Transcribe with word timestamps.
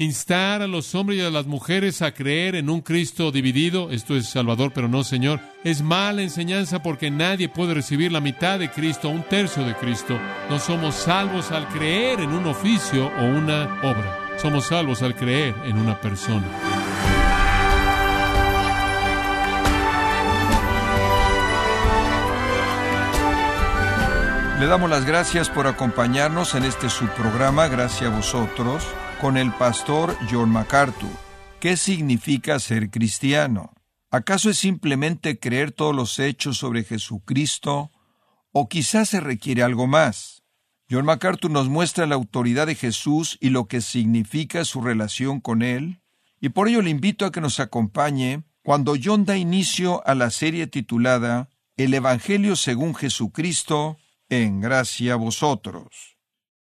instar 0.00 0.62
a 0.62 0.68
los 0.68 0.94
hombres 0.94 1.18
y 1.18 1.22
a 1.22 1.30
las 1.30 1.46
mujeres 1.46 2.02
a 2.02 2.14
creer 2.14 2.54
en 2.54 2.70
un 2.70 2.82
Cristo 2.82 3.32
dividido, 3.32 3.90
esto 3.90 4.14
es 4.14 4.28
Salvador 4.28 4.70
pero 4.72 4.86
no 4.86 5.02
Señor, 5.02 5.40
es 5.64 5.82
mala 5.82 6.22
enseñanza 6.22 6.84
porque 6.84 7.10
nadie 7.10 7.48
puede 7.48 7.74
recibir 7.74 8.12
la 8.12 8.20
mitad 8.20 8.60
de 8.60 8.70
Cristo, 8.70 9.08
un 9.08 9.24
tercio 9.24 9.64
de 9.64 9.74
Cristo. 9.74 10.16
No 10.48 10.60
somos 10.60 10.94
salvos 10.94 11.50
al 11.50 11.66
creer 11.66 12.20
en 12.20 12.30
un 12.30 12.46
oficio 12.46 13.08
o 13.08 13.24
una 13.24 13.64
obra. 13.82 14.38
Somos 14.40 14.66
salvos 14.66 15.02
al 15.02 15.16
creer 15.16 15.52
en 15.64 15.76
una 15.76 16.00
persona. 16.00 16.46
Le 24.60 24.66
damos 24.66 24.88
las 24.90 25.04
gracias 25.04 25.48
por 25.48 25.66
acompañarnos 25.66 26.54
en 26.54 26.64
este 26.64 26.88
subprograma, 26.88 27.66
gracias 27.66 28.12
a 28.12 28.14
vosotros, 28.14 28.84
con 29.20 29.36
el 29.36 29.52
pastor 29.52 30.16
John 30.30 30.50
MacArthur. 30.50 31.10
¿Qué 31.60 31.76
significa 31.76 32.58
ser 32.58 32.90
cristiano? 32.90 33.72
¿Acaso 34.10 34.50
es 34.50 34.58
simplemente 34.58 35.38
creer 35.38 35.72
todos 35.72 35.94
los 35.94 36.18
hechos 36.18 36.58
sobre 36.58 36.84
Jesucristo? 36.84 37.90
¿O 38.52 38.68
quizás 38.68 39.08
se 39.08 39.20
requiere 39.20 39.62
algo 39.62 39.86
más? 39.86 40.42
John 40.90 41.04
MacArthur 41.04 41.50
nos 41.50 41.68
muestra 41.68 42.06
la 42.06 42.14
autoridad 42.14 42.66
de 42.66 42.74
Jesús 42.74 43.36
y 43.40 43.50
lo 43.50 43.66
que 43.66 43.80
significa 43.80 44.64
su 44.64 44.80
relación 44.80 45.40
con 45.40 45.62
Él, 45.62 46.00
y 46.40 46.50
por 46.50 46.68
ello 46.68 46.80
le 46.80 46.90
invito 46.90 47.26
a 47.26 47.32
que 47.32 47.40
nos 47.40 47.60
acompañe 47.60 48.44
cuando 48.62 48.94
John 49.02 49.24
da 49.24 49.36
inicio 49.36 50.06
a 50.06 50.14
la 50.14 50.30
serie 50.30 50.66
titulada 50.66 51.50
El 51.76 51.92
Evangelio 51.92 52.56
según 52.56 52.94
Jesucristo, 52.94 53.98
en 54.28 54.60
gracia 54.60 55.14
a 55.14 55.16
vosotros. 55.16 56.17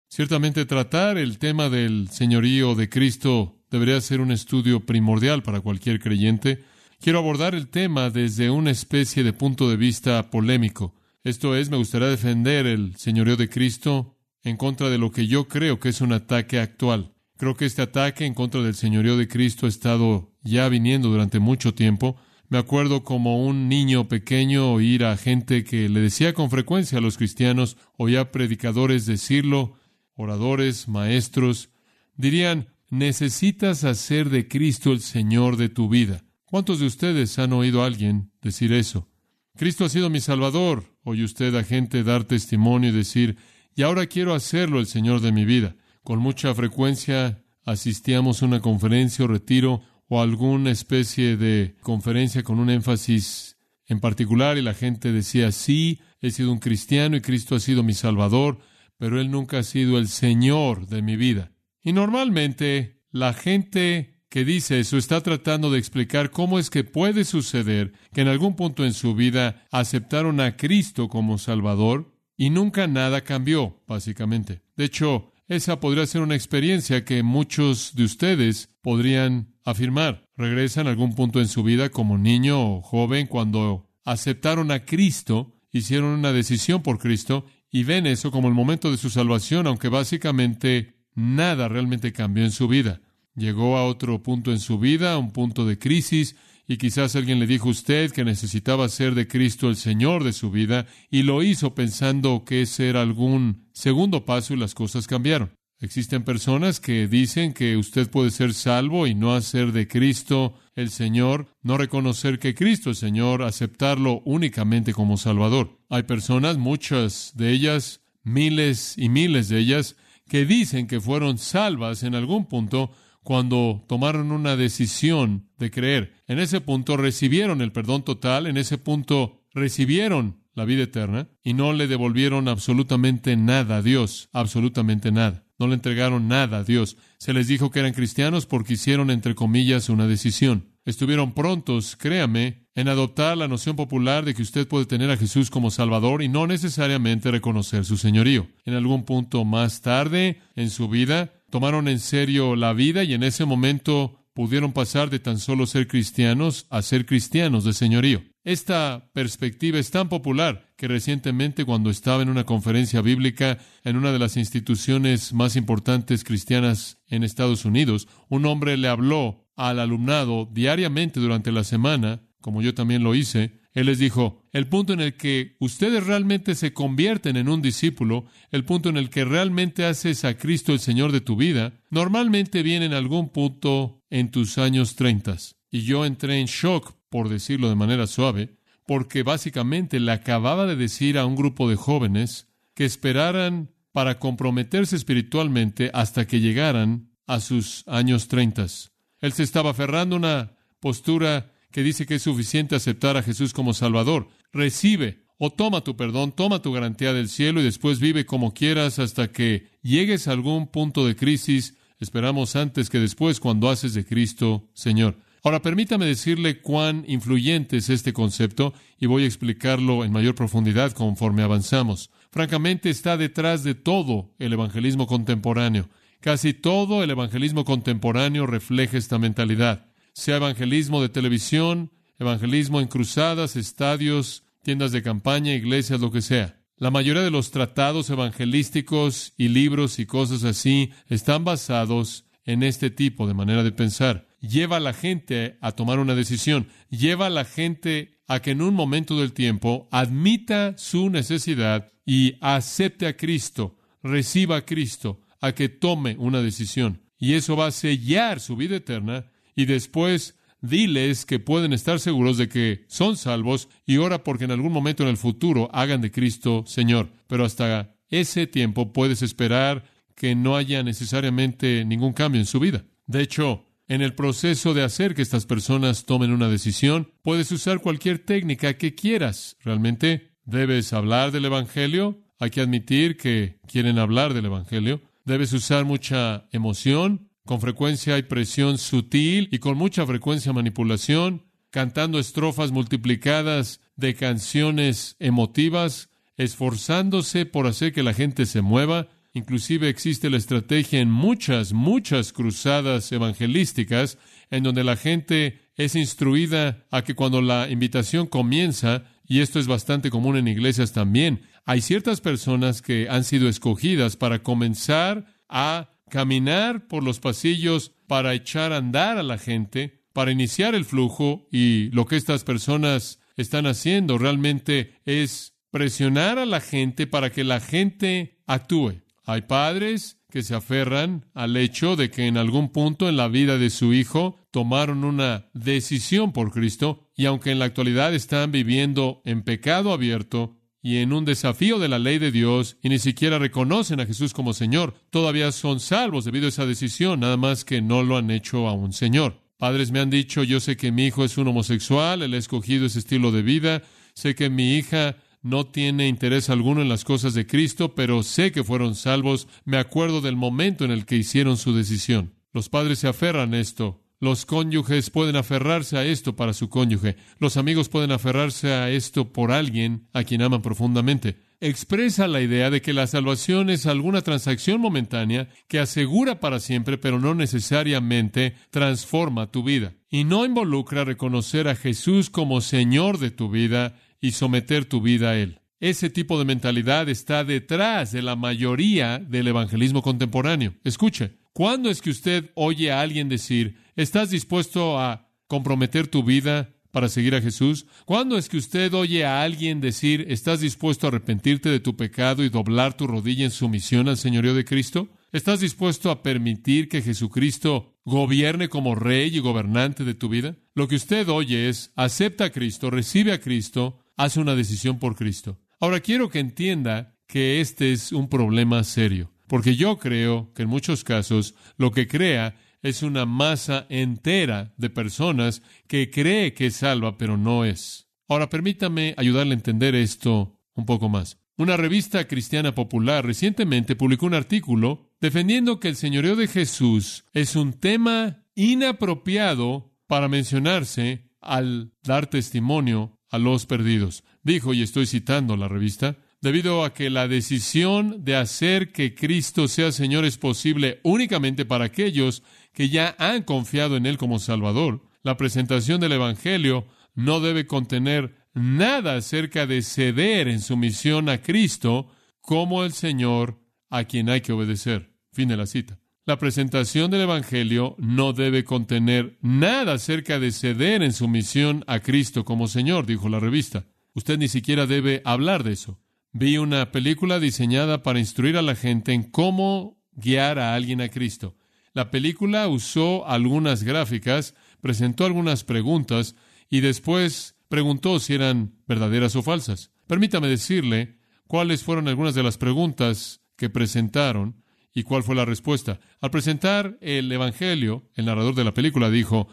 Ciertamente 0.08 0.66
tratar 0.66 1.18
el 1.18 1.40
tema 1.40 1.70
del 1.70 2.10
señorío 2.10 2.76
de 2.76 2.90
Cristo 2.90 3.60
debería 3.70 4.00
ser 4.02 4.22
un 4.22 4.32
estudio 4.32 4.86
primordial 4.86 5.44
para 5.44 5.62
cualquier 5.62 6.00
creyente. 6.00 6.64
Quiero 7.02 7.20
abordar 7.20 7.56
el 7.56 7.68
tema 7.68 8.10
desde 8.10 8.50
una 8.50 8.72
especie 8.72 9.24
de 9.24 9.34
punto 9.34 9.70
de 9.70 9.76
vista 9.76 10.30
polémico. 10.30 10.96
Esto 11.24 11.56
es, 11.56 11.70
me 11.70 11.78
gustaría 11.78 12.08
defender 12.08 12.66
el 12.66 12.96
señorío 12.96 13.36
de 13.36 13.50
Cristo 13.50 14.16
en 14.44 14.58
contra 14.58 14.90
de 14.90 15.00
lo 15.00 15.12
que 15.12 15.28
yo 15.28 15.48
creo 15.48 15.80
que 15.80 15.90
es 15.90 16.00
un 16.00 16.14
ataque 16.14 16.60
actual. 16.60 17.14
Creo 17.38 17.56
que 17.56 17.66
este 17.66 17.82
ataque 17.82 18.26
en 18.26 18.34
contra 18.34 18.62
del 18.62 18.76
señorío 18.76 19.18
de 19.18 19.28
Cristo 19.28 19.66
ha 19.66 19.70
estado 19.70 20.32
ya 20.44 20.70
viniendo 20.70 21.10
durante 21.10 21.40
mucho 21.40 21.74
tiempo. 21.74 22.16
Me 22.48 22.60
acuerdo 22.60 23.04
como 23.04 23.44
un 23.46 23.68
niño 23.68 24.08
pequeño 24.08 24.72
oír 24.72 25.04
a 25.04 25.18
gente 25.18 25.64
que 25.64 25.90
le 25.90 26.00
decía 26.00 26.34
con 26.34 26.50
frecuencia 26.50 27.00
a 27.00 27.02
los 27.02 27.18
cristianos, 27.18 27.76
oía 27.98 28.32
predicadores 28.32 29.06
decirlo, 29.06 29.74
oradores, 30.16 30.88
maestros, 30.88 31.70
dirían, 32.16 32.68
necesitas 32.90 33.84
hacer 33.84 34.30
de 34.30 34.48
Cristo 34.48 34.92
el 34.92 35.02
Señor 35.02 35.58
de 35.58 35.70
tu 35.70 35.90
vida. 35.90 36.24
¿Cuántos 36.46 36.80
de 36.80 36.86
ustedes 36.86 37.38
han 37.40 37.54
oído 37.54 37.84
a 37.84 37.86
alguien 37.86 38.32
decir 38.42 38.72
eso? 38.74 39.10
Cristo 39.56 39.86
ha 39.86 39.90
sido 39.90 40.10
mi 40.10 40.20
Salvador. 40.20 40.96
Oye 41.04 41.24
usted 41.24 41.56
a 41.56 41.64
gente 41.64 42.04
dar 42.04 42.24
testimonio 42.24 42.90
y 42.90 42.94
decir, 42.94 43.38
y 43.76 43.84
ahora 43.84 44.06
quiero 44.06 44.34
hacerlo 44.34 44.80
el 44.80 44.88
Señor 44.88 45.22
de 45.22 45.32
mi 45.32 45.46
vida. 45.46 45.76
Con 46.04 46.20
mucha 46.20 46.54
frecuencia 46.54 47.44
asistíamos 47.66 48.42
a 48.42 48.46
una 48.46 48.62
conferencia 48.62 49.26
o 49.26 49.28
retiro 49.28 49.82
o 50.08 50.22
alguna 50.22 50.72
especie 50.72 51.36
de 51.36 51.76
conferencia 51.82 52.44
con 52.44 52.60
un 52.60 52.70
énfasis 52.70 53.58
en 53.88 54.00
particular 54.00 54.58
y 54.58 54.62
la 54.62 54.74
gente 54.74 55.12
decía, 55.12 55.52
sí, 55.52 56.00
he 56.22 56.32
sido 56.32 56.52
un 56.52 56.60
cristiano 56.60 57.18
y 57.18 57.22
Cristo 57.22 57.56
ha 57.56 57.60
sido 57.60 57.84
mi 57.84 57.94
Salvador, 57.94 58.60
pero 58.98 59.20
Él 59.20 59.32
nunca 59.32 59.60
ha 59.60 59.64
sido 59.64 59.98
el 59.98 60.08
Señor 60.08 60.88
de 60.88 61.02
mi 61.02 61.16
vida. 61.16 61.52
Y 61.82 61.94
normalmente 61.94 63.02
la 63.12 63.34
gente 63.34 64.16
que 64.30 64.44
dice 64.44 64.80
eso 64.80 64.98
está 64.98 65.22
tratando 65.22 65.72
de 65.72 65.80
explicar 65.80 66.32
cómo 66.32 66.60
es 66.60 66.70
que 66.70 66.84
puede 66.84 67.24
suceder 67.24 67.94
que 68.14 68.22
en 68.22 68.28
algún 68.28 68.56
punto 68.56 68.84
en 68.84 68.94
su 68.94 69.16
vida 69.16 69.66
aceptaron 69.72 70.42
a 70.42 70.58
Cristo 70.58 71.08
como 71.08 71.38
Salvador 71.38 72.14
y 72.36 72.50
nunca 72.50 72.88
nada 72.88 73.22
cambió, 73.22 73.82
básicamente. 73.88 74.62
De 74.76 74.86
hecho, 74.86 75.32
esa 75.48 75.80
podría 75.80 76.06
ser 76.06 76.22
una 76.22 76.36
experiencia 76.36 77.06
que 77.06 77.24
muchos 77.24 77.96
de 77.96 78.04
ustedes 78.04 78.70
podrían 78.82 79.54
afirmar. 79.64 80.26
Regresan 80.36 80.88
a 80.88 80.90
algún 80.90 81.16
punto 81.16 81.40
en 81.40 81.48
su 81.48 81.64
vida 81.64 81.90
como 81.90 82.18
niño 82.18 82.78
o 82.78 82.82
joven 82.82 83.28
cuando 83.28 83.90
aceptaron 84.04 84.72
a 84.72 84.86
Cristo, 84.86 85.56
hicieron 85.72 86.10
una 86.10 86.34
decisión 86.34 86.82
por 86.82 87.00
Cristo 87.00 87.46
y 87.76 87.84
ven 87.84 88.08
eso 88.08 88.32
como 88.32 88.48
el 88.48 88.54
momento 88.54 88.90
de 88.90 88.96
su 88.96 89.10
salvación, 89.10 89.68
aunque 89.68 89.90
básicamente 89.90 90.96
nada 91.14 91.68
realmente 91.68 92.14
cambió 92.14 92.46
en 92.46 92.52
su 92.52 92.70
vida. 92.70 93.02
Llegó 93.36 93.76
a 93.76 93.84
otro 93.84 94.24
punto 94.24 94.54
en 94.54 94.62
su 94.62 94.80
vida, 94.80 95.18
un 95.18 95.32
punto 95.34 95.66
de 95.66 95.78
crisis, 95.78 96.38
y 96.70 96.78
quizás 96.78 97.18
alguien 97.18 97.38
le 97.38 97.48
dijo 97.48 97.68
a 97.68 97.72
usted 97.72 98.14
que 98.14 98.24
necesitaba 98.24 98.88
ser 98.88 99.14
de 99.14 99.28
Cristo 99.28 99.68
el 99.68 99.76
Señor 99.76 100.24
de 100.24 100.32
su 100.32 100.52
vida, 100.52 100.86
y 101.12 101.24
lo 101.24 101.44
hizo 101.44 101.76
pensando 101.76 102.46
que 102.46 102.62
ese 102.62 102.88
era 102.88 103.02
algún 103.02 103.68
segundo 103.74 104.24
paso 104.24 104.54
y 104.54 104.58
las 104.58 104.74
cosas 104.74 105.06
cambiaron. 105.06 105.52
Existen 105.82 106.24
personas 106.24 106.80
que 106.80 107.10
dicen 107.10 107.52
que 107.52 107.76
usted 107.76 108.10
puede 108.10 108.32
ser 108.32 108.54
salvo 108.54 109.06
y 109.06 109.16
no 109.16 109.36
hacer 109.36 109.74
de 109.74 109.90
Cristo 109.90 110.58
el 110.76 110.90
Señor, 110.90 111.48
no 111.64 111.78
reconocer 111.78 112.38
que 112.38 112.54
Cristo 112.54 112.92
es 112.92 112.98
Señor, 112.98 113.44
aceptarlo 113.44 114.22
únicamente 114.26 114.94
como 114.94 115.18
Salvador. 115.18 115.80
Hay 115.90 116.04
personas, 116.04 116.58
muchas 116.58 117.32
de 117.36 117.52
ellas, 117.52 118.02
miles 118.24 118.98
y 118.98 119.10
miles 119.10 119.48
de 119.48 119.60
ellas, 119.60 119.96
que 120.28 120.46
dicen 120.46 120.88
que 120.88 121.00
fueron 121.00 121.38
salvas 121.38 122.04
en 122.04 122.16
algún 122.16 122.46
punto 122.46 122.92
cuando 123.24 123.84
tomaron 123.88 124.32
una 124.32 124.56
decisión 124.56 125.50
de 125.58 125.72
creer. 125.72 126.14
En 126.28 126.40
ese 126.40 126.62
punto 126.62 126.98
recibieron 126.98 127.62
el 127.62 127.72
perdón 127.72 128.04
total, 128.04 128.46
en 128.46 128.58
ese 128.58 128.78
punto 128.78 129.42
recibieron 129.54 130.44
la 130.54 130.66
vida 130.66 130.84
eterna 130.84 131.30
y 131.44 131.54
no 131.54 131.74
le 131.74 131.88
devolvieron 131.88 132.48
absolutamente 132.48 133.36
nada 133.36 133.78
a 133.78 133.82
Dios, 133.82 134.30
absolutamente 134.32 135.12
nada. 135.12 135.45
No 135.58 135.68
le 135.68 135.76
entregaron 135.76 136.28
nada 136.28 136.60
a 136.60 136.64
Dios. 136.64 136.98
Se 137.18 137.34
les 137.34 137.48
dijo 137.48 137.72
que 137.72 137.80
eran 137.80 137.94
cristianos 137.94 138.46
porque 138.46 138.74
hicieron, 138.74 139.10
entre 139.10 139.36
comillas, 139.36 139.90
una 139.90 140.08
decisión. 140.08 140.74
Estuvieron 140.86 141.34
prontos, 141.34 141.96
créame, 141.96 142.68
en 142.76 142.90
adoptar 142.90 143.38
la 143.38 143.48
noción 143.48 143.76
popular 143.76 144.26
de 144.26 144.36
que 144.36 144.44
usted 144.44 144.68
puede 144.68 144.86
tener 144.86 145.10
a 145.10 145.18
Jesús 145.18 145.50
como 145.50 145.72
Salvador 145.72 146.22
y 146.22 146.30
no 146.30 146.46
necesariamente 146.46 147.32
reconocer 147.32 147.86
su 147.86 147.98
señorío. 147.98 148.48
En 148.66 148.74
algún 148.76 149.04
punto 149.04 149.46
más 149.46 149.82
tarde 149.82 150.42
en 150.56 150.70
su 150.70 150.90
vida, 150.90 151.34
tomaron 151.50 151.88
en 151.88 152.00
serio 152.00 152.56
la 152.56 152.74
vida 152.74 153.04
y 153.04 153.14
en 153.14 153.24
ese 153.24 153.46
momento 153.46 154.20
pudieron 154.34 154.74
pasar 154.74 155.10
de 155.10 155.20
tan 155.20 155.40
solo 155.40 155.66
ser 155.66 155.88
cristianos 155.88 156.68
a 156.70 156.82
ser 156.82 157.06
cristianos 157.06 157.64
de 157.64 157.74
señorío. 157.74 158.22
Esta 158.46 159.10
perspectiva 159.12 159.80
es 159.80 159.90
tan 159.90 160.08
popular 160.08 160.68
que 160.78 160.88
recientemente 160.88 161.66
cuando 161.66 161.90
estaba 161.90 162.22
en 162.22 162.30
una 162.30 162.46
conferencia 162.46 163.02
bíblica 163.02 163.58
en 163.84 163.98
una 163.98 164.12
de 164.12 164.20
las 164.20 164.38
instituciones 164.38 165.34
más 165.34 165.56
importantes 165.56 166.24
cristianas 166.24 167.00
en 167.08 167.24
Estados 167.24 167.66
Unidos, 167.66 168.08
un 168.30 168.46
hombre 168.46 168.78
le 168.78 168.88
habló 168.88 169.50
al 169.56 169.80
alumnado 169.80 170.48
diariamente 170.54 171.20
durante 171.20 171.52
la 171.52 171.64
semana, 171.64 172.22
como 172.40 172.62
yo 172.62 172.76
también 172.76 173.04
lo 173.04 173.16
hice, 173.16 173.62
él 173.74 173.88
les 173.88 173.98
dijo, 173.98 174.44
el 174.52 174.68
punto 174.68 174.94
en 174.94 175.02
el 175.02 175.18
que 175.18 175.56
ustedes 175.60 176.06
realmente 176.06 176.54
se 176.54 176.72
convierten 176.72 177.38
en 177.38 177.50
un 177.50 177.64
discípulo, 177.64 178.26
el 178.52 178.64
punto 178.64 178.90
en 178.90 178.98
el 178.98 179.10
que 179.10 179.26
realmente 179.26 179.86
haces 179.86 180.24
a 180.24 180.38
Cristo 180.38 180.72
el 180.72 180.80
Señor 180.80 181.12
de 181.12 181.20
tu 181.20 181.36
vida, 181.36 181.82
normalmente 181.90 182.62
viene 182.62 182.86
en 182.86 182.94
algún 182.94 183.30
punto 183.30 184.04
en 184.12 184.30
tus 184.30 184.60
años 184.60 184.96
treintas. 184.96 185.56
Y 185.72 185.82
yo 185.82 186.06
entré 186.06 186.40
en 186.40 186.46
shock, 186.46 186.96
por 187.16 187.30
decirlo 187.30 187.70
de 187.70 187.76
manera 187.76 188.08
suave, 188.08 188.58
porque 188.86 189.24
básicamente 189.24 190.02
le 190.02 190.12
acababa 190.12 190.66
de 190.66 190.76
decir 190.76 191.18
a 191.18 191.26
un 191.26 191.38
grupo 191.38 191.70
de 191.70 191.78
jóvenes 191.78 192.50
que 192.74 192.84
esperaran 192.84 193.72
para 193.94 194.20
comprometerse 194.20 194.98
espiritualmente 194.98 195.92
hasta 195.94 196.28
que 196.28 196.42
llegaran 196.42 197.16
a 197.26 197.40
sus 197.40 197.88
años 197.88 198.28
treintas. 198.28 198.92
Él 199.22 199.32
se 199.32 199.44
estaba 199.44 199.70
aferrando 199.70 200.18
a 200.18 200.20
una 200.20 200.58
postura 200.82 201.54
que 201.72 201.84
dice 201.84 202.06
que 202.06 202.16
es 202.16 202.24
suficiente 202.24 202.76
aceptar 202.76 203.16
a 203.16 203.24
Jesús 203.24 203.54
como 203.54 203.74
Salvador. 203.74 204.28
Recibe 204.52 205.24
o 205.38 205.52
toma 205.52 205.86
tu 205.86 205.96
perdón, 205.96 206.34
toma 206.34 206.62
tu 206.62 206.74
garantía 206.74 207.14
del 207.14 207.30
cielo 207.30 207.62
y 207.62 207.64
después 207.64 208.02
vive 208.02 208.26
como 208.26 208.54
quieras 208.54 209.00
hasta 209.00 209.32
que 209.32 209.70
llegues 209.84 210.28
a 210.28 210.34
algún 210.34 210.68
punto 210.68 211.08
de 211.08 211.16
crisis. 211.16 211.76
Esperamos 211.98 212.58
antes 212.58 212.90
que 212.90 213.00
después 213.00 213.40
cuando 213.40 213.70
haces 213.70 213.94
de 213.94 214.04
Cristo 214.04 214.68
Señor. 214.74 215.16
Ahora 215.46 215.62
permítame 215.62 216.06
decirle 216.06 216.60
cuán 216.60 217.06
influyente 217.08 217.78
es 217.78 217.90
este 217.90 218.12
concepto 218.12 218.74
y 219.00 219.06
voy 219.06 219.24
a 219.24 219.28
explicarlo 219.28 220.04
en 220.04 220.12
mayor 220.12 220.36
profundidad 220.36 220.92
conforme 220.92 221.44
avanzamos. 221.44 222.10
Francamente 222.32 222.90
está 222.90 223.16
detrás 223.16 223.64
de 223.64 223.76
todo 223.76 224.34
el 224.40 224.52
evangelismo 224.52 225.08
contemporáneo. 225.08 225.88
Casi 226.20 226.54
todo 226.54 227.02
el 227.02 227.12
evangelismo 227.12 227.64
contemporáneo 227.64 228.46
refleja 228.46 228.98
esta 228.98 229.18
mentalidad 229.18 229.86
sea 230.16 230.38
evangelismo 230.38 231.02
de 231.02 231.10
televisión, 231.10 231.92
evangelismo 232.18 232.80
en 232.80 232.88
cruzadas, 232.88 233.58
estadios, 233.58 234.44
tiendas 234.64 234.94
de 234.94 235.04
campaña, 235.04 235.54
iglesias, 235.54 236.00
lo 236.00 236.10
que 236.10 236.22
sea. 236.22 236.62
La 236.78 236.90
mayoría 236.90 237.22
de 237.22 237.32
los 237.32 237.52
tratados 237.52 238.10
evangelísticos 238.10 239.34
y 239.38 239.50
libros 239.50 240.00
y 240.00 240.06
cosas 240.06 240.46
así 240.46 240.92
están 241.10 241.44
basados 241.44 242.26
en 242.46 242.64
este 242.64 242.90
tipo 242.90 243.28
de 243.28 243.34
manera 243.34 243.64
de 243.64 243.74
pensar. 243.74 244.26
Lleva 244.48 244.78
a 244.78 244.80
la 244.80 244.94
gente 244.94 245.58
a 245.62 245.72
tomar 245.72 246.00
una 246.00 246.16
decisión. 246.16 246.68
Lleva 246.90 247.28
a 247.28 247.32
la 247.32 247.46
gente 247.46 248.20
a 248.28 248.42
que 248.42 248.52
en 248.52 248.62
un 248.62 248.74
momento 248.74 249.20
del 249.20 249.34
tiempo 249.34 249.88
admita 249.92 250.78
su 250.78 251.10
necesidad 251.10 251.92
y 252.06 252.36
acepte 252.42 253.08
a 253.08 253.18
Cristo, 253.18 253.78
reciba 254.04 254.58
a 254.58 254.66
Cristo, 254.66 255.22
a 255.42 255.54
que 255.54 255.70
tome 255.70 256.16
una 256.20 256.42
decisión. 256.42 257.02
Y 257.18 257.34
eso 257.34 257.56
va 257.56 257.68
a 257.68 257.72
sellar 257.72 258.40
su 258.40 258.56
vida 258.56 258.76
eterna 258.76 259.32
y 259.56 259.66
después 259.66 260.38
diles 260.62 261.26
que 261.26 261.40
pueden 261.40 261.74
estar 261.74 262.00
seguros 262.00 262.38
de 262.38 262.50
que 262.50 262.86
son 262.88 263.18
salvos 263.18 263.70
y 263.86 263.98
ora 263.98 264.24
porque 264.24 264.46
en 264.46 264.52
algún 264.52 264.72
momento 264.72 265.04
en 265.04 265.10
el 265.10 265.18
futuro 265.18 265.70
hagan 265.74 266.02
de 266.02 266.12
Cristo 266.12 266.64
Señor. 266.68 267.10
Pero 267.28 267.46
hasta 267.46 267.96
ese 268.10 268.48
tiempo 268.48 268.94
puedes 268.94 269.22
esperar 269.22 269.86
que 270.16 270.36
no 270.36 270.56
haya 270.56 270.84
necesariamente 270.84 271.84
ningún 271.86 272.14
cambio 272.14 272.40
en 272.40 272.48
su 272.48 272.60
vida. 272.60 272.86
De 273.06 273.22
hecho, 273.22 273.65
en 273.88 274.02
el 274.02 274.16
proceso 274.16 274.74
de 274.74 274.84
hacer 274.84 275.14
que 275.14 275.22
estas 275.22 275.46
personas 275.46 276.06
tomen 276.06 276.32
una 276.32 276.50
decisión, 276.50 277.12
puedes 277.22 277.52
usar 277.52 277.80
cualquier 277.80 278.20
técnica 278.20 278.76
que 278.78 278.96
quieras. 278.96 279.58
Realmente 279.64 280.32
debes 280.44 280.94
hablar 280.94 281.32
del 281.32 281.46
Evangelio. 281.46 282.22
Hay 282.40 282.50
que 282.50 282.62
admitir 282.62 283.18
que 283.18 283.60
quieren 283.68 284.00
hablar 284.00 284.34
del 284.34 284.46
Evangelio. 284.46 285.02
Debes 285.24 285.54
usar 285.54 285.86
mucha 285.86 286.48
emoción, 286.52 287.30
con 287.46 287.62
frecuencia 287.62 288.16
hay 288.16 288.24
presión 288.24 288.78
sutil 288.78 289.50
y 289.52 289.60
con 289.60 289.78
mucha 289.78 290.06
frecuencia 290.06 290.52
manipulación, 290.52 291.46
cantando 291.70 292.20
estrofas 292.20 292.72
multiplicadas 292.72 293.82
de 293.96 294.16
canciones 294.16 295.16
emotivas, 295.20 296.10
esforzándose 296.38 297.46
por 297.46 297.68
hacer 297.68 297.94
que 297.94 298.04
la 298.04 298.14
gente 298.14 298.46
se 298.46 298.62
mueva. 298.62 299.08
Inclusive 299.36 299.90
existe 299.90 300.30
la 300.30 300.38
estrategia 300.38 301.02
en 301.02 301.12
muchas, 301.12 301.74
muchas 301.74 302.32
cruzadas 302.32 303.12
evangelísticas 303.12 304.18
en 304.50 304.64
donde 304.64 304.86
la 304.86 304.96
gente 304.96 305.60
es 305.76 305.98
instruida 305.98 306.86
a 306.90 307.04
que 307.04 307.16
cuando 307.16 307.42
la 307.42 307.70
invitación 307.70 308.28
comienza, 308.28 309.04
y 309.28 309.42
esto 309.42 309.60
es 309.60 309.68
bastante 309.68 310.10
común 310.10 310.38
en 310.38 310.48
iglesias 310.48 310.94
también, 310.94 311.42
hay 311.66 311.82
ciertas 311.82 312.22
personas 312.22 312.82
que 312.82 313.10
han 313.10 313.26
sido 313.26 313.50
escogidas 313.50 314.16
para 314.16 314.42
comenzar 314.42 315.26
a 315.50 315.90
caminar 316.10 316.88
por 316.88 317.04
los 317.04 317.20
pasillos 317.20 317.92
para 318.08 318.36
echar 318.36 318.72
a 318.72 318.78
andar 318.78 319.18
a 319.18 319.24
la 319.24 319.38
gente, 319.38 320.06
para 320.14 320.32
iniciar 320.32 320.76
el 320.76 320.86
flujo 320.86 321.46
y 321.52 321.90
lo 321.92 322.06
que 322.06 322.16
estas 322.16 322.46
personas 322.46 323.20
están 323.36 323.68
haciendo 323.68 324.18
realmente 324.18 324.94
es 325.04 325.58
presionar 325.72 326.40
a 326.40 326.46
la 326.46 326.62
gente 326.62 327.06
para 327.06 327.34
que 327.34 327.44
la 327.44 327.60
gente 327.60 328.42
actúe. 328.48 329.05
Hay 329.26 329.42
padres 329.42 330.20
que 330.30 330.44
se 330.44 330.56
aferran 330.56 331.26
al 331.34 331.58
hecho 331.58 331.96
de 331.96 332.12
que 332.12 332.28
en 332.28 332.38
algún 332.38 332.70
punto 332.70 333.10
en 333.10 333.18
la 333.18 333.28
vida 333.28 333.58
de 333.58 333.70
su 333.70 333.94
hijo 333.94 334.38
tomaron 334.52 335.04
una 335.04 335.50
decisión 335.54 336.32
por 336.32 336.52
Cristo 336.52 337.10
y 337.16 337.26
aunque 337.26 337.52
en 337.52 337.60
la 337.60 337.66
actualidad 337.66 338.14
están 338.14 338.52
viviendo 338.52 339.22
en 339.26 339.44
pecado 339.44 339.92
abierto, 339.94 340.58
y 340.86 340.98
en 340.98 341.14
un 341.14 341.26
desafío 341.26 341.80
de 341.80 341.88
la 341.88 341.98
ley 341.98 342.20
de 342.20 342.30
Dios 342.30 342.78
y 342.80 342.90
ni 342.90 343.00
siquiera 343.00 343.40
reconocen 343.40 344.00
a 344.00 344.06
Jesús 344.06 344.34
como 344.34 344.54
Señor. 344.54 344.94
Todavía 345.10 345.52
son 345.52 345.80
salvos 345.80 346.26
debido 346.26 346.46
a 346.46 346.50
esa 346.50 346.68
decisión, 346.68 347.22
nada 347.22 347.38
más 347.38 347.66
que 347.66 347.82
no 347.82 348.04
lo 348.04 348.18
han 348.18 348.30
hecho 348.30 348.68
a 348.68 348.74
un 348.74 348.94
Señor. 348.94 349.42
Padres 349.58 349.90
me 349.90 350.00
han 350.00 350.12
dicho, 350.12 350.44
yo 350.44 350.60
sé 350.60 350.78
que 350.78 350.92
mi 350.92 351.08
hijo 351.08 351.26
es 351.26 351.40
un 351.40 351.48
homosexual, 351.48 352.22
él 352.22 352.36
ha 352.36 352.38
escogido 352.38 352.86
ese 352.86 353.00
estilo 353.00 353.32
de 353.32 353.42
vida, 353.42 353.82
sé 354.14 354.36
que 354.36 354.52
mi 354.52 354.76
hija 354.76 355.16
no 355.46 355.68
tiene 355.68 356.08
interés 356.08 356.50
alguno 356.50 356.82
en 356.82 356.90
las 356.90 357.06
cosas 357.06 357.36
de 357.36 357.46
Cristo, 357.46 357.94
pero 357.94 358.24
sé 358.24 358.52
que 358.52 358.64
fueron 358.64 358.96
salvos, 358.96 359.48
me 359.64 359.78
acuerdo 359.78 360.20
del 360.20 360.36
momento 360.36 360.86
en 360.86 360.92
el 360.92 361.06
que 361.06 361.18
hicieron 361.18 361.58
su 361.58 361.76
decisión. 361.76 362.34
Los 362.52 362.68
padres 362.68 362.98
se 362.98 363.08
aferran 363.08 363.54
a 363.54 363.60
esto, 363.60 364.02
los 364.20 364.46
cónyuges 364.46 365.12
pueden 365.12 365.36
aferrarse 365.36 365.98
a 365.98 366.06
esto 366.06 366.36
para 366.36 366.54
su 366.54 366.70
cónyuge. 366.70 367.18
Los 367.38 367.58
amigos 367.58 367.90
pueden 367.90 368.12
aferrarse 368.12 368.74
a 368.74 368.90
esto 368.90 369.32
por 369.32 369.52
alguien 369.52 370.08
a 370.14 370.24
quien 370.24 370.42
aman 370.42 370.64
profundamente. 370.64 371.36
Expresa 371.60 372.28
la 372.28 372.42
idea 372.42 372.70
de 372.70 372.82
que 372.82 372.94
la 372.94 373.08
salvación 373.08 373.70
es 373.70 373.86
alguna 373.86 374.22
transacción 374.22 374.82
momentánea 374.82 375.50
que 375.68 375.80
asegura 375.80 376.40
para 376.40 376.60
siempre, 376.60 376.98
pero 376.98 377.20
no 377.20 377.36
necesariamente 377.36 378.56
transforma 378.72 379.52
tu 379.52 379.64
vida. 379.64 379.94
Y 380.10 380.24
no 380.24 380.46
involucra 380.46 381.04
reconocer 381.04 381.68
a 381.68 381.76
Jesús 381.76 382.30
como 382.30 382.62
Señor 382.62 383.20
de 383.20 383.32
tu 383.32 383.50
vida 383.50 384.00
y 384.22 384.32
someter 384.32 384.86
tu 384.86 385.02
vida 385.02 385.32
a 385.32 385.38
Él. 385.38 385.60
Ese 385.80 386.10
tipo 386.10 386.40
de 386.40 386.46
mentalidad 386.46 387.10
está 387.10 387.44
detrás 387.44 388.12
de 388.12 388.22
la 388.22 388.36
mayoría 388.36 389.20
del 389.20 389.48
evangelismo 389.48 390.02
contemporáneo. 390.02 390.74
Escuche, 390.84 391.38
¿cuándo 391.54 391.90
es 391.90 392.02
que 392.02 392.10
usted 392.10 392.50
oye 392.56 392.92
a 392.92 393.02
alguien 393.02 393.30
decir, 393.30 393.78
¿estás 393.96 394.30
dispuesto 394.30 395.00
a 395.00 395.30
comprometer 395.48 396.08
tu 396.08 396.24
vida 396.24 396.76
para 396.92 397.10
seguir 397.10 397.36
a 397.36 397.42
Jesús? 397.42 397.88
¿Cuándo 398.06 398.38
es 398.38 398.48
que 398.48 398.56
usted 398.56 398.94
oye 398.94 399.26
a 399.26 399.44
alguien 399.44 399.82
decir, 399.82 400.26
¿estás 400.30 400.62
dispuesto 400.62 401.06
a 401.06 401.10
arrepentirte 401.10 401.68
de 401.70 401.82
tu 401.82 401.98
pecado 401.98 402.44
y 402.44 402.50
doblar 402.50 402.96
tu 402.96 403.06
rodilla 403.06 403.44
en 403.44 403.52
sumisión 403.52 404.08
al 404.08 404.18
señorío 404.18 404.54
de 404.54 404.64
Cristo? 404.64 405.10
¿Estás 405.34 405.60
dispuesto 405.60 406.10
a 406.10 406.24
permitir 406.24 406.88
que 406.88 407.02
Jesucristo 407.02 408.00
gobierne 408.06 408.70
como 408.70 408.96
rey 408.96 409.36
y 409.36 409.40
gobernante 409.40 410.06
de 410.06 410.14
tu 410.14 410.30
vida? 410.30 410.56
Lo 410.74 410.88
que 410.88 410.96
usted 410.96 411.28
oye 411.28 411.68
es, 411.68 411.92
acepta 411.98 412.46
a 412.46 412.50
Cristo, 412.52 412.90
recibe 412.90 413.34
a 413.34 413.42
Cristo, 413.42 414.05
hace 414.16 414.40
una 414.40 414.56
decisión 414.56 415.00
por 415.00 415.16
Cristo. 415.16 415.60
Ahora 415.80 416.00
quiero 416.00 416.30
que 416.30 416.40
entienda 416.40 417.18
que 417.28 417.62
este 417.62 417.92
es 417.92 418.12
un 418.12 418.30
problema 418.30 418.84
serio, 418.84 419.32
porque 419.48 419.76
yo 419.76 419.98
creo 419.98 420.54
que 420.54 420.64
en 420.64 420.70
muchos 420.70 421.04
casos 421.04 421.56
lo 421.78 421.92
que 421.92 422.08
crea 422.08 422.56
es 422.82 423.02
una 423.02 423.26
masa 423.26 423.88
entera 423.90 424.74
de 424.78 424.90
personas 424.90 425.64
que 425.88 426.12
cree 426.12 426.54
que 426.54 426.68
es 426.68 426.78
salva, 426.78 427.18
pero 427.18 427.36
no 427.36 427.66
es. 427.66 428.10
Ahora 428.28 428.50
permítame 428.50 429.14
ayudarle 429.18 429.54
a 429.54 429.58
entender 429.58 429.96
esto 429.96 430.60
un 430.76 430.86
poco 430.86 431.10
más. 431.10 431.40
Una 431.58 431.78
revista 431.78 432.28
cristiana 432.28 432.76
popular 432.76 433.26
recientemente 433.26 433.96
publicó 433.96 434.26
un 434.26 434.34
artículo 434.34 435.14
defendiendo 435.22 435.80
que 435.80 435.88
el 435.88 435.96
señorío 435.96 436.36
de 436.36 436.48
Jesús 436.48 437.26
es 437.34 437.56
un 437.56 437.74
tema 437.74 438.44
inapropiado 438.56 439.94
para 440.06 440.28
mencionarse 440.28 441.30
al 441.42 441.94
dar 442.04 442.28
testimonio 442.28 443.18
a 443.30 443.38
los 443.38 443.66
perdidos. 443.66 444.24
Dijo, 444.44 444.74
y 444.74 444.82
estoy 444.82 445.06
citando 445.06 445.58
la 445.58 445.68
revista, 445.68 446.18
debido 446.42 446.84
a 446.84 446.94
que 446.94 447.10
la 447.10 447.28
decisión 447.28 448.24
de 448.24 448.36
hacer 448.36 448.92
que 448.92 449.16
Cristo 449.16 449.68
sea 449.68 449.92
Señor 449.92 450.26
es 450.26 450.38
posible 450.38 451.00
únicamente 451.04 451.66
para 451.66 451.86
aquellos 451.86 452.44
que 452.74 452.90
ya 452.90 453.16
han 453.18 453.44
confiado 453.44 453.98
en 453.98 454.06
Él 454.06 454.18
como 454.18 454.40
Salvador. 454.40 455.02
La 455.24 455.38
presentación 455.38 456.00
del 456.00 456.12
Evangelio 456.12 456.86
no 457.16 457.40
debe 457.40 457.66
contener 457.66 458.36
nada 458.54 459.16
acerca 459.16 459.66
de 459.66 459.82
ceder 459.82 460.48
en 460.48 460.62
sumisión 460.62 461.30
a 461.30 461.42
Cristo 461.42 462.12
como 462.42 462.84
el 462.84 462.94
Señor 462.94 463.60
a 463.90 464.04
quien 464.04 464.30
hay 464.30 464.42
que 464.42 464.54
obedecer. 464.54 465.14
Fin 465.32 465.50
de 465.50 465.58
la 465.58 465.66
cita. 465.66 466.00
La 466.28 466.40
presentación 466.40 467.12
del 467.12 467.22
Evangelio 467.22 467.96
no 468.00 468.34
debe 468.34 468.64
contener 468.64 469.38
nada 469.42 469.94
acerca 469.94 470.40
de 470.40 470.52
ceder 470.52 471.04
en 471.04 471.14
sumisión 471.14 471.84
a 471.86 472.00
Cristo 472.00 472.44
como 472.44 472.68
Señor, 472.68 473.06
dijo 473.06 473.30
la 473.30 473.40
revista. 473.40 473.86
Usted 474.16 474.40
ni 474.40 474.48
siquiera 474.48 474.88
debe 474.88 475.22
hablar 475.24 475.64
de 475.64 475.74
eso. 475.74 476.00
Vi 476.32 476.58
una 476.58 476.92
película 476.92 477.40
diseñada 477.40 478.02
para 478.02 478.18
instruir 478.18 478.58
a 478.58 478.64
la 478.64 478.74
gente 478.74 479.14
en 479.14 479.22
cómo 479.22 480.02
guiar 480.14 480.58
a 480.58 480.74
alguien 480.74 481.00
a 481.00 481.10
Cristo. 481.10 481.58
La 481.94 482.10
película 482.10 482.68
usó 482.70 483.28
algunas 483.28 483.84
gráficas, 483.84 484.56
presentó 484.82 485.26
algunas 485.26 485.64
preguntas 485.64 486.36
y 486.72 486.80
después 486.80 487.56
preguntó 487.70 488.20
si 488.20 488.34
eran 488.34 488.74
verdaderas 488.88 489.36
o 489.36 489.44
falsas. 489.44 489.92
Permítame 490.08 490.48
decirle 490.48 491.20
cuáles 491.46 491.84
fueron 491.84 492.08
algunas 492.08 492.34
de 492.34 492.42
las 492.42 492.58
preguntas 492.58 493.42
que 493.58 493.70
presentaron 493.70 494.65
y 494.96 495.04
cuál 495.04 495.22
fue 495.22 495.36
la 495.36 495.46
respuesta. 495.46 496.00
Al 496.22 496.32
presentar 496.32 496.98
el 497.02 497.32
Evangelio, 497.32 498.10
el 498.16 498.26
narrador 498.26 498.56
de 498.56 498.64
la 498.64 498.74
película 498.74 499.12
dijo, 499.12 499.48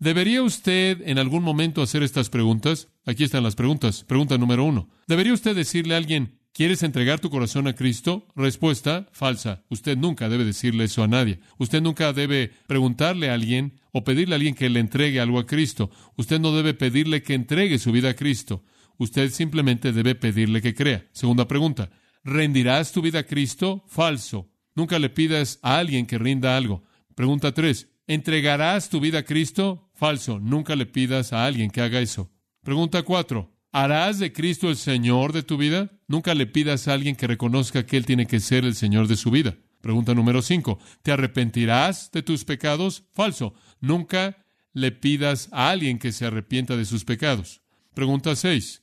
¿Debería 0.00 0.42
usted 0.42 1.02
en 1.06 1.18
algún 1.18 1.42
momento 1.42 1.80
hacer 1.80 2.02
estas 2.02 2.30
preguntas? 2.30 2.88
Aquí 3.04 3.22
están 3.22 3.42
las 3.42 3.54
preguntas. 3.54 4.02
Pregunta 4.04 4.38
número 4.38 4.64
uno. 4.64 4.88
¿Debería 5.06 5.34
usted 5.34 5.54
decirle 5.54 5.94
a 5.94 5.98
alguien, 5.98 6.40
¿quieres 6.54 6.82
entregar 6.82 7.20
tu 7.20 7.28
corazón 7.28 7.68
a 7.68 7.74
Cristo? 7.74 8.26
Respuesta, 8.34 9.08
falsa. 9.12 9.62
Usted 9.68 9.98
nunca 9.98 10.30
debe 10.30 10.44
decirle 10.44 10.84
eso 10.84 11.02
a 11.02 11.08
nadie. 11.08 11.40
Usted 11.58 11.82
nunca 11.82 12.14
debe 12.14 12.50
preguntarle 12.66 13.28
a 13.28 13.34
alguien 13.34 13.78
o 13.92 14.02
pedirle 14.02 14.34
a 14.34 14.36
alguien 14.36 14.54
que 14.54 14.70
le 14.70 14.80
entregue 14.80 15.20
algo 15.20 15.38
a 15.38 15.46
Cristo. 15.46 15.90
Usted 16.16 16.40
no 16.40 16.52
debe 16.52 16.72
pedirle 16.72 17.22
que 17.22 17.34
entregue 17.34 17.78
su 17.78 17.92
vida 17.92 18.08
a 18.08 18.16
Cristo. 18.16 18.64
Usted 18.96 19.30
simplemente 19.30 19.92
debe 19.92 20.14
pedirle 20.14 20.62
que 20.62 20.74
crea. 20.74 21.06
Segunda 21.12 21.46
pregunta. 21.46 21.90
¿Rendirás 22.24 22.90
tu 22.92 23.02
vida 23.02 23.20
a 23.20 23.24
Cristo? 23.24 23.84
Falso. 23.86 24.50
Nunca 24.80 24.98
le 24.98 25.10
pidas 25.10 25.58
a 25.60 25.76
alguien 25.76 26.06
que 26.06 26.16
rinda 26.16 26.56
algo. 26.56 26.82
Pregunta 27.14 27.52
tres. 27.52 27.90
¿Entregarás 28.06 28.88
tu 28.88 28.98
vida 28.98 29.18
a 29.18 29.24
Cristo? 29.24 29.90
Falso. 29.92 30.40
Nunca 30.40 30.74
le 30.74 30.86
pidas 30.86 31.34
a 31.34 31.44
alguien 31.44 31.70
que 31.70 31.82
haga 31.82 32.00
eso. 32.00 32.30
Pregunta 32.62 33.02
cuatro. 33.02 33.54
¿Harás 33.72 34.18
de 34.18 34.32
Cristo 34.32 34.70
el 34.70 34.76
Señor 34.76 35.34
de 35.34 35.42
tu 35.42 35.58
vida? 35.58 35.90
Nunca 36.08 36.34
le 36.34 36.46
pidas 36.46 36.88
a 36.88 36.94
alguien 36.94 37.14
que 37.14 37.26
reconozca 37.26 37.84
que 37.84 37.98
Él 37.98 38.06
tiene 38.06 38.26
que 38.26 38.40
ser 38.40 38.64
el 38.64 38.74
Señor 38.74 39.06
de 39.06 39.16
su 39.16 39.30
vida. 39.30 39.54
Pregunta 39.82 40.14
número 40.14 40.40
5. 40.40 40.78
¿Te 41.02 41.12
arrepentirás 41.12 42.10
de 42.10 42.22
tus 42.22 42.46
pecados? 42.46 43.04
Falso. 43.12 43.52
Nunca 43.80 44.46
le 44.72 44.92
pidas 44.92 45.50
a 45.52 45.68
alguien 45.68 45.98
que 45.98 46.10
se 46.10 46.24
arrepienta 46.24 46.74
de 46.78 46.86
sus 46.86 47.04
pecados. 47.04 47.60
Pregunta 47.92 48.34
6. 48.34 48.82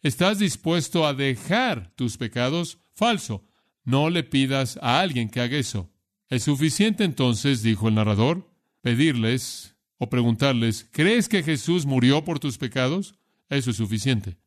¿Estás 0.00 0.38
dispuesto 0.38 1.06
a 1.06 1.12
dejar 1.12 1.92
tus 1.96 2.16
pecados? 2.16 2.78
Falso. 2.94 3.44
No 3.84 4.10
le 4.10 4.24
pidas 4.24 4.78
a 4.82 5.00
alguien 5.00 5.28
que 5.28 5.40
haga 5.40 5.56
eso. 5.56 5.90
¿Es 6.28 6.44
suficiente 6.44 7.04
entonces, 7.04 7.62
dijo 7.62 7.88
el 7.88 7.94
narrador, 7.94 8.50
pedirles 8.80 9.76
o 9.98 10.08
preguntarles, 10.08 10.88
¿crees 10.90 11.28
que 11.28 11.42
Jesús 11.42 11.86
murió 11.86 12.24
por 12.24 12.38
tus 12.38 12.58
pecados? 12.58 13.14
Eso 13.48 13.70
es 13.70 13.76
suficiente. 13.76 14.38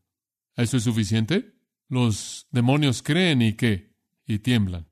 ¿Eso 0.55 0.77
es 0.77 0.83
suficiente? 0.83 1.53
Los 1.87 2.47
demonios 2.51 3.03
creen 3.03 3.41
y 3.41 3.53
qué? 3.53 3.93
Y 4.25 4.39
tiemblan. 4.39 4.87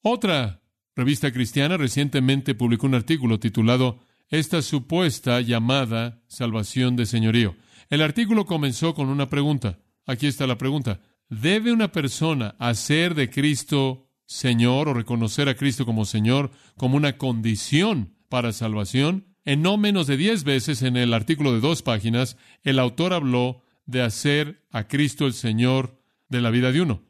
Otra 0.00 0.62
revista 0.96 1.32
cristiana 1.32 1.76
recientemente 1.76 2.54
publicó 2.54 2.86
un 2.86 2.94
artículo 2.94 3.38
titulado 3.38 4.00
Esta 4.28 4.62
supuesta 4.62 5.40
llamada 5.40 6.22
salvación 6.26 6.96
de 6.96 7.06
señorío. 7.06 7.54
El 7.90 8.02
artículo 8.02 8.46
comenzó 8.46 8.94
con 8.94 9.08
una 9.08 9.28
pregunta. 9.28 9.78
Aquí 10.06 10.26
está 10.26 10.46
la 10.46 10.58
pregunta. 10.58 11.00
¿Debe 11.40 11.72
una 11.72 11.92
persona 11.92 12.56
hacer 12.58 13.14
de 13.14 13.30
Cristo 13.30 14.06
Señor 14.26 14.90
o 14.90 14.92
reconocer 14.92 15.48
a 15.48 15.54
Cristo 15.54 15.86
como 15.86 16.04
Señor 16.04 16.50
como 16.76 16.98
una 16.98 17.16
condición 17.16 18.12
para 18.28 18.52
salvación? 18.52 19.28
En 19.46 19.62
no 19.62 19.78
menos 19.78 20.06
de 20.06 20.18
diez 20.18 20.44
veces 20.44 20.82
en 20.82 20.98
el 20.98 21.14
artículo 21.14 21.54
de 21.54 21.60
dos 21.60 21.80
páginas, 21.80 22.36
el 22.64 22.78
autor 22.78 23.14
habló 23.14 23.62
de 23.86 24.02
hacer 24.02 24.66
a 24.72 24.88
Cristo 24.88 25.24
el 25.24 25.32
Señor 25.32 25.98
de 26.28 26.42
la 26.42 26.50
vida 26.50 26.70
de 26.70 26.82
uno. 26.82 27.00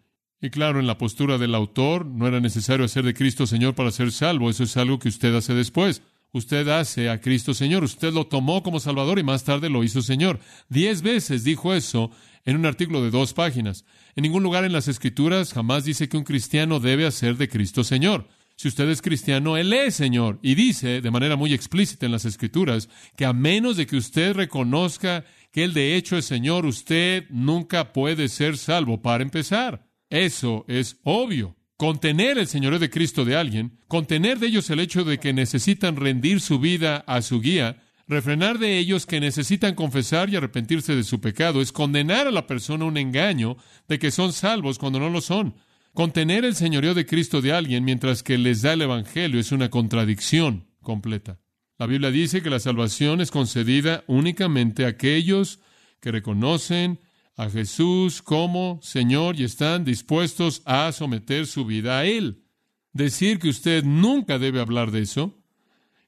Y 0.41 0.51
claro, 0.51 0.79
en 0.79 0.87
la 0.87 0.99
postura 0.99 1.37
del 1.37 1.57
autor 1.57 2.07
no 2.07 2.29
era 2.29 2.39
necesario 2.39 2.85
hacer 2.85 3.05
de 3.05 3.15
Cristo 3.15 3.49
Señor 3.49 3.75
para 3.75 3.91
ser 3.91 4.13
salvo, 4.13 4.51
eso 4.51 4.63
es 4.63 4.77
algo 4.77 5.01
que 5.01 5.09
usted 5.09 5.35
hace 5.35 5.53
después. 5.53 6.01
Usted 6.31 6.69
hace 6.69 7.11
a 7.11 7.21
Cristo 7.21 7.55
Señor, 7.55 7.83
usted 7.83 8.13
lo 8.13 8.29
tomó 8.29 8.63
como 8.63 8.79
Salvador 8.79 9.19
y 9.19 9.25
más 9.25 9.43
tarde 9.43 9.69
lo 9.69 9.83
hizo 9.83 10.01
Señor. 10.01 10.39
Diez 10.69 11.03
veces 11.03 11.43
dijo 11.43 11.75
eso 11.75 12.13
en 12.45 12.57
un 12.57 12.67
artículo 12.67 13.03
de 13.03 13.11
dos 13.11 13.35
páginas. 13.35 13.85
En 14.15 14.23
ningún 14.23 14.43
lugar 14.43 14.65
en 14.65 14.73
las 14.73 14.89
Escrituras 14.89 15.53
jamás 15.53 15.85
dice 15.85 16.09
que 16.09 16.17
un 16.17 16.25
cristiano 16.25 16.81
debe 16.81 17.07
hacer 17.07 17.37
de 17.37 17.49
Cristo 17.49 17.83
Señor. 17.83 18.29
Si 18.57 18.69
usted 18.69 18.89
es 18.91 19.01
cristiano, 19.01 19.57
Él 19.57 19.73
es 19.73 19.95
Señor. 19.95 20.39
Y 20.43 20.55
dice 20.55 21.01
de 21.01 21.11
manera 21.11 21.37
muy 21.37 21.55
explícita 21.55 22.07
en 22.07 22.13
las 22.13 22.27
Escrituras 22.27 22.89
que 23.17 23.25
a 23.25 23.33
menos 23.33 23.77
de 23.77 23.87
que 23.87 23.97
usted 23.97 24.35
reconozca 24.35 25.25
que 25.51 25.65
Él 25.65 25.73
de 25.73 25.97
hecho 25.97 26.17
es 26.19 26.27
Señor, 26.27 26.67
usted 26.67 27.25
nunca 27.31 27.93
puede 27.93 28.29
ser 28.29 28.59
salvo 28.59 29.01
para 29.01 29.23
empezar. 29.23 29.87
Eso 30.11 30.65
es 30.69 30.99
obvio. 31.05 31.57
Contener 31.79 32.39
el 32.39 32.47
señorío 32.47 32.79
de 32.79 32.91
Cristo 32.91 33.25
de 33.25 33.35
alguien, 33.35 33.79
contener 33.89 34.39
de 34.39 34.47
ellos 34.47 34.69
el 34.71 34.79
hecho 34.79 35.05
de 35.05 35.19
que 35.19 35.33
necesitan 35.33 35.97
rendir 35.97 36.41
su 36.41 36.61
vida 36.61 36.99
a 37.07 37.23
su 37.23 37.41
guía, 37.41 37.83
Refrenar 38.09 38.59
de 38.59 38.79
ellos 38.79 39.07
que 39.07 39.21
necesitan 39.21 39.75
confesar 39.75 40.29
y 40.29 40.37
arrepentirse 40.37 40.95
de 40.95 41.05
su 41.05 41.21
pecado 41.21 41.61
es 41.61 41.73
condenar 41.73 42.27
a 42.27 42.33
la 42.33 42.47
persona 42.47 42.85
un 42.85 42.97
engaño 42.97 43.57
de 43.89 43.99
que 43.99 44.11
son 44.11 44.33
salvos 44.33 44.79
cuando 44.79 44.99
no 44.99 45.09
lo 45.09 45.21
son. 45.21 45.55
Contener 45.95 46.45
el 46.45 46.55
señorío 46.57 46.95
de 46.95 47.07
Cristo 47.07 47.41
de 47.41 47.53
alguien 47.53 47.85
mientras 47.85 48.23
que 48.23 48.39
les 48.39 48.63
da 48.63 48.73
el 48.73 48.83
Evangelio 48.83 49.39
es 49.39 49.53
una 49.53 49.71
contradicción 49.71 50.67
completa. 50.81 51.39
La 51.79 51.87
Biblia 51.87 52.11
dice 52.11 52.43
que 52.43 52.51
la 52.51 52.61
salvación 52.61 53.21
es 53.21 53.31
concedida 53.31 54.05
únicamente 54.07 54.85
a 54.85 54.89
aquellos 54.89 55.61
que 56.01 56.13
reconocen 56.13 57.01
a 57.37 57.51
Jesús 57.51 58.23
como 58.23 58.81
Señor 58.83 59.39
y 59.39 59.45
están 59.45 59.85
dispuestos 59.85 60.63
a 60.65 60.93
someter 60.93 61.47
su 61.47 61.65
vida 61.65 61.99
a 61.99 62.05
Él. 62.05 62.45
Decir 62.93 63.39
que 63.39 63.49
usted 63.49 63.85
nunca 63.85 64.39
debe 64.39 64.61
hablar 64.61 64.91
de 64.91 65.03
eso 65.03 65.42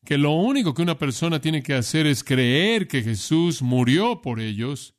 que 0.04 0.18
lo 0.18 0.32
único 0.32 0.74
que 0.74 0.82
una 0.82 0.98
persona 0.98 1.40
tiene 1.40 1.62
que 1.62 1.74
hacer 1.74 2.06
es 2.06 2.22
creer 2.22 2.86
que 2.86 3.02
Jesús 3.02 3.62
murió 3.62 4.20
por 4.20 4.38
ellos, 4.38 4.94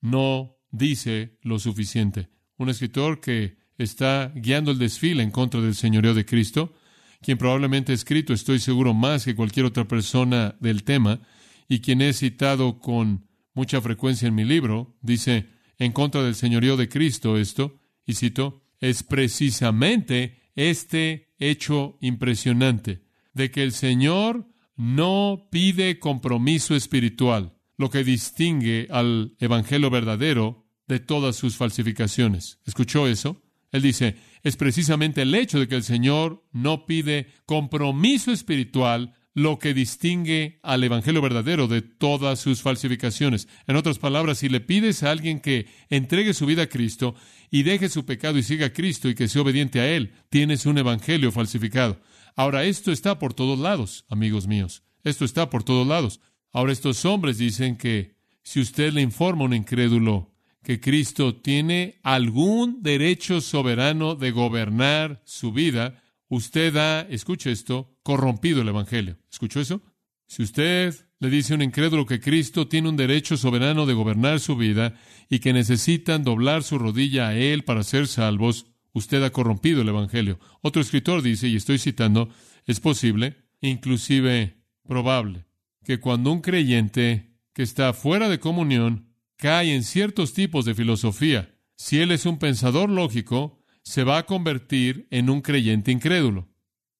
no 0.00 0.56
dice 0.70 1.38
lo 1.42 1.58
suficiente. 1.58 2.28
Un 2.56 2.68
escritor 2.68 3.20
que 3.20 3.58
está 3.76 4.32
guiando 4.34 4.70
el 4.70 4.78
desfile 4.78 5.22
en 5.22 5.30
contra 5.30 5.60
del 5.60 5.74
señorío 5.74 6.14
de 6.14 6.24
Cristo, 6.24 6.74
quien 7.20 7.38
probablemente 7.38 7.92
ha 7.92 7.94
escrito, 7.94 8.32
estoy 8.32 8.60
seguro, 8.60 8.94
más 8.94 9.24
que 9.24 9.34
cualquier 9.34 9.66
otra 9.66 9.86
persona 9.86 10.56
del 10.60 10.84
tema, 10.84 11.20
y 11.68 11.80
quien 11.80 12.00
he 12.00 12.12
citado 12.12 12.78
con 12.78 13.26
mucha 13.52 13.80
frecuencia 13.80 14.28
en 14.28 14.34
mi 14.34 14.44
libro, 14.44 14.96
dice, 15.02 15.48
en 15.78 15.92
contra 15.92 16.22
del 16.22 16.34
señorío 16.34 16.76
de 16.76 16.88
Cristo 16.88 17.36
esto, 17.36 17.80
y 18.06 18.14
cito, 18.14 18.62
es 18.80 19.02
precisamente 19.02 20.40
este 20.54 21.34
hecho 21.38 21.98
impresionante 22.00 23.09
de 23.32 23.50
que 23.50 23.62
el 23.62 23.72
Señor 23.72 24.46
no 24.76 25.48
pide 25.50 25.98
compromiso 25.98 26.74
espiritual, 26.74 27.54
lo 27.76 27.90
que 27.90 28.04
distingue 28.04 28.88
al 28.90 29.36
Evangelio 29.38 29.90
verdadero 29.90 30.66
de 30.86 31.00
todas 31.00 31.36
sus 31.36 31.56
falsificaciones. 31.56 32.58
¿Escuchó 32.66 33.06
eso? 33.06 33.42
Él 33.72 33.82
dice, 33.82 34.16
es 34.42 34.56
precisamente 34.56 35.22
el 35.22 35.34
hecho 35.34 35.60
de 35.60 35.68
que 35.68 35.76
el 35.76 35.84
Señor 35.84 36.44
no 36.52 36.86
pide 36.86 37.28
compromiso 37.46 38.32
espiritual 38.32 39.14
lo 39.32 39.58
que 39.58 39.74
distingue 39.74 40.58
al 40.62 40.82
Evangelio 40.82 41.22
verdadero 41.22 41.68
de 41.68 41.82
todas 41.82 42.40
sus 42.40 42.62
falsificaciones. 42.62 43.48
En 43.66 43.76
otras 43.76 43.98
palabras, 43.98 44.38
si 44.38 44.48
le 44.48 44.60
pides 44.60 45.02
a 45.02 45.10
alguien 45.10 45.40
que 45.40 45.66
entregue 45.88 46.34
su 46.34 46.46
vida 46.46 46.62
a 46.62 46.68
Cristo 46.68 47.14
y 47.50 47.62
deje 47.62 47.88
su 47.88 48.04
pecado 48.04 48.38
y 48.38 48.42
siga 48.42 48.66
a 48.66 48.72
Cristo 48.72 49.08
y 49.08 49.14
que 49.14 49.28
sea 49.28 49.42
obediente 49.42 49.80
a 49.80 49.88
Él, 49.88 50.12
tienes 50.30 50.66
un 50.66 50.78
Evangelio 50.78 51.30
falsificado. 51.30 52.00
Ahora, 52.36 52.64
esto 52.64 52.92
está 52.92 53.18
por 53.18 53.34
todos 53.34 53.58
lados, 53.58 54.04
amigos 54.08 54.46
míos. 54.46 54.82
Esto 55.04 55.24
está 55.24 55.50
por 55.50 55.64
todos 55.64 55.86
lados. 55.86 56.20
Ahora, 56.52 56.72
estos 56.72 57.04
hombres 57.04 57.38
dicen 57.38 57.76
que 57.76 58.16
si 58.42 58.60
usted 58.60 58.92
le 58.92 59.02
informa 59.02 59.42
a 59.42 59.46
un 59.46 59.54
incrédulo 59.54 60.30
que 60.62 60.80
Cristo 60.80 61.36
tiene 61.36 62.00
algún 62.02 62.82
derecho 62.82 63.40
soberano 63.40 64.14
de 64.14 64.30
gobernar 64.30 65.22
su 65.24 65.52
vida, 65.52 66.02
usted 66.28 66.76
ha, 66.76 67.00
escuche 67.02 67.50
esto, 67.50 67.96
corrompido 68.02 68.62
el 68.62 68.68
Evangelio. 68.68 69.18
¿Escuchó 69.30 69.60
eso? 69.60 69.82
Si 70.26 70.42
usted 70.42 70.94
le 71.18 71.28
dice 71.28 71.52
a 71.52 71.56
un 71.56 71.62
incrédulo 71.62 72.06
que 72.06 72.20
Cristo 72.20 72.68
tiene 72.68 72.88
un 72.88 72.96
derecho 72.96 73.36
soberano 73.36 73.84
de 73.84 73.94
gobernar 73.94 74.40
su 74.40 74.56
vida 74.56 74.94
y 75.28 75.40
que 75.40 75.52
necesitan 75.52 76.24
doblar 76.24 76.62
su 76.62 76.78
rodilla 76.78 77.28
a 77.28 77.36
Él 77.36 77.64
para 77.64 77.82
ser 77.82 78.06
salvos, 78.06 78.66
usted 78.92 79.22
ha 79.22 79.30
corrompido 79.30 79.82
el 79.82 79.88
Evangelio. 79.88 80.38
Otro 80.62 80.82
escritor 80.82 81.22
dice, 81.22 81.48
y 81.48 81.56
estoy 81.56 81.78
citando, 81.78 82.28
es 82.66 82.80
posible, 82.80 83.36
inclusive 83.60 84.62
probable, 84.86 85.46
que 85.84 86.00
cuando 86.00 86.32
un 86.32 86.40
creyente 86.40 87.36
que 87.52 87.62
está 87.62 87.92
fuera 87.92 88.28
de 88.28 88.40
comunión 88.40 89.14
cae 89.36 89.74
en 89.74 89.82
ciertos 89.82 90.32
tipos 90.32 90.64
de 90.64 90.74
filosofía, 90.74 91.54
si 91.76 92.00
él 92.00 92.10
es 92.10 92.26
un 92.26 92.38
pensador 92.38 92.90
lógico, 92.90 93.60
se 93.82 94.04
va 94.04 94.18
a 94.18 94.26
convertir 94.26 95.06
en 95.10 95.30
un 95.30 95.40
creyente 95.40 95.90
incrédulo. 95.90 96.48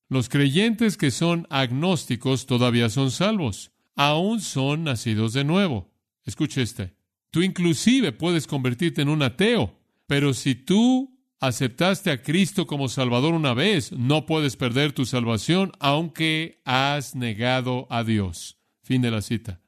Los 0.09 0.27
creyentes 0.27 0.97
que 0.97 1.11
son 1.11 1.47
agnósticos 1.49 2.45
todavía 2.45 2.89
son 2.89 3.11
salvos, 3.11 3.71
aún 3.95 4.41
son 4.41 4.83
nacidos 4.83 5.33
de 5.33 5.43
nuevo. 5.43 5.93
Escuche 6.25 6.61
este. 6.61 6.95
Tú 7.29 7.41
inclusive 7.43 8.11
puedes 8.11 8.45
convertirte 8.45 9.01
en 9.01 9.09
un 9.09 9.23
ateo, 9.23 9.79
pero 10.07 10.33
si 10.33 10.55
tú 10.55 11.17
aceptaste 11.41 12.11
a 12.11 12.21
Cristo 12.21 12.67
como 12.67 12.87
Salvador 12.87 13.33
una 13.33 13.53
vez, 13.55 13.91
no 13.91 14.27
puedes 14.27 14.55
perder 14.55 14.93
tu 14.93 15.05
salvación 15.05 15.71
aunque 15.79 16.61
has 16.65 17.15
negado 17.15 17.87
a 17.89 18.03
Dios. 18.03 18.59
Fin 18.83 19.01
de 19.01 19.11
la 19.11 19.21
cita. 19.21 19.59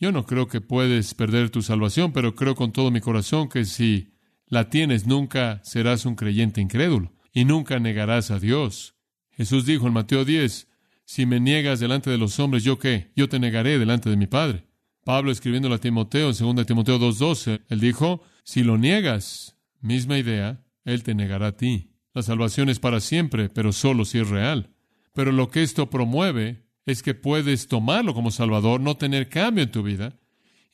Yo 0.00 0.10
no 0.10 0.24
creo 0.24 0.48
que 0.48 0.60
puedes 0.60 1.14
perder 1.14 1.50
tu 1.50 1.60
salvación, 1.60 2.12
pero 2.12 2.34
creo 2.34 2.54
con 2.54 2.72
todo 2.72 2.90
mi 2.90 3.00
corazón 3.00 3.48
que 3.48 3.66
si 3.66 4.14
la 4.46 4.70
tienes 4.70 5.06
nunca 5.06 5.60
serás 5.64 6.06
un 6.06 6.14
creyente 6.14 6.62
incrédulo 6.62 7.12
y 7.32 7.44
nunca 7.44 7.78
negarás 7.78 8.30
a 8.30 8.38
Dios. 8.38 8.94
Jesús 9.30 9.66
dijo 9.66 9.86
en 9.86 9.92
Mateo 9.92 10.24
10, 10.24 10.66
si 11.04 11.26
me 11.26 11.40
niegas 11.40 11.78
delante 11.78 12.10
de 12.10 12.18
los 12.18 12.38
hombres, 12.40 12.64
¿yo 12.64 12.78
qué? 12.78 13.12
Yo 13.14 13.28
te 13.28 13.38
negaré 13.38 13.78
delante 13.78 14.08
de 14.08 14.16
mi 14.16 14.26
Padre. 14.26 14.64
Pablo 15.04 15.30
escribiendo 15.30 15.72
a 15.72 15.78
Timoteo 15.78 16.30
en 16.30 16.56
2 16.56 16.66
Timoteo 16.66 16.98
2.12, 16.98 17.62
él 17.68 17.80
dijo, 17.80 18.22
si 18.44 18.62
lo 18.62 18.78
niegas, 18.78 19.56
misma 19.80 20.18
idea, 20.18 20.64
él 20.92 21.02
te 21.02 21.14
negará 21.14 21.48
a 21.48 21.56
ti. 21.56 21.92
La 22.14 22.22
salvación 22.22 22.68
es 22.68 22.80
para 22.80 23.00
siempre, 23.00 23.48
pero 23.48 23.72
solo 23.72 24.04
si 24.04 24.18
es 24.18 24.28
real. 24.28 24.74
Pero 25.12 25.32
lo 25.32 25.50
que 25.50 25.62
esto 25.62 25.90
promueve 25.90 26.64
es 26.86 27.02
que 27.02 27.14
puedes 27.14 27.68
tomarlo 27.68 28.14
como 28.14 28.30
Salvador, 28.30 28.80
no 28.80 28.96
tener 28.96 29.28
cambio 29.28 29.64
en 29.64 29.70
tu 29.70 29.82
vida, 29.82 30.18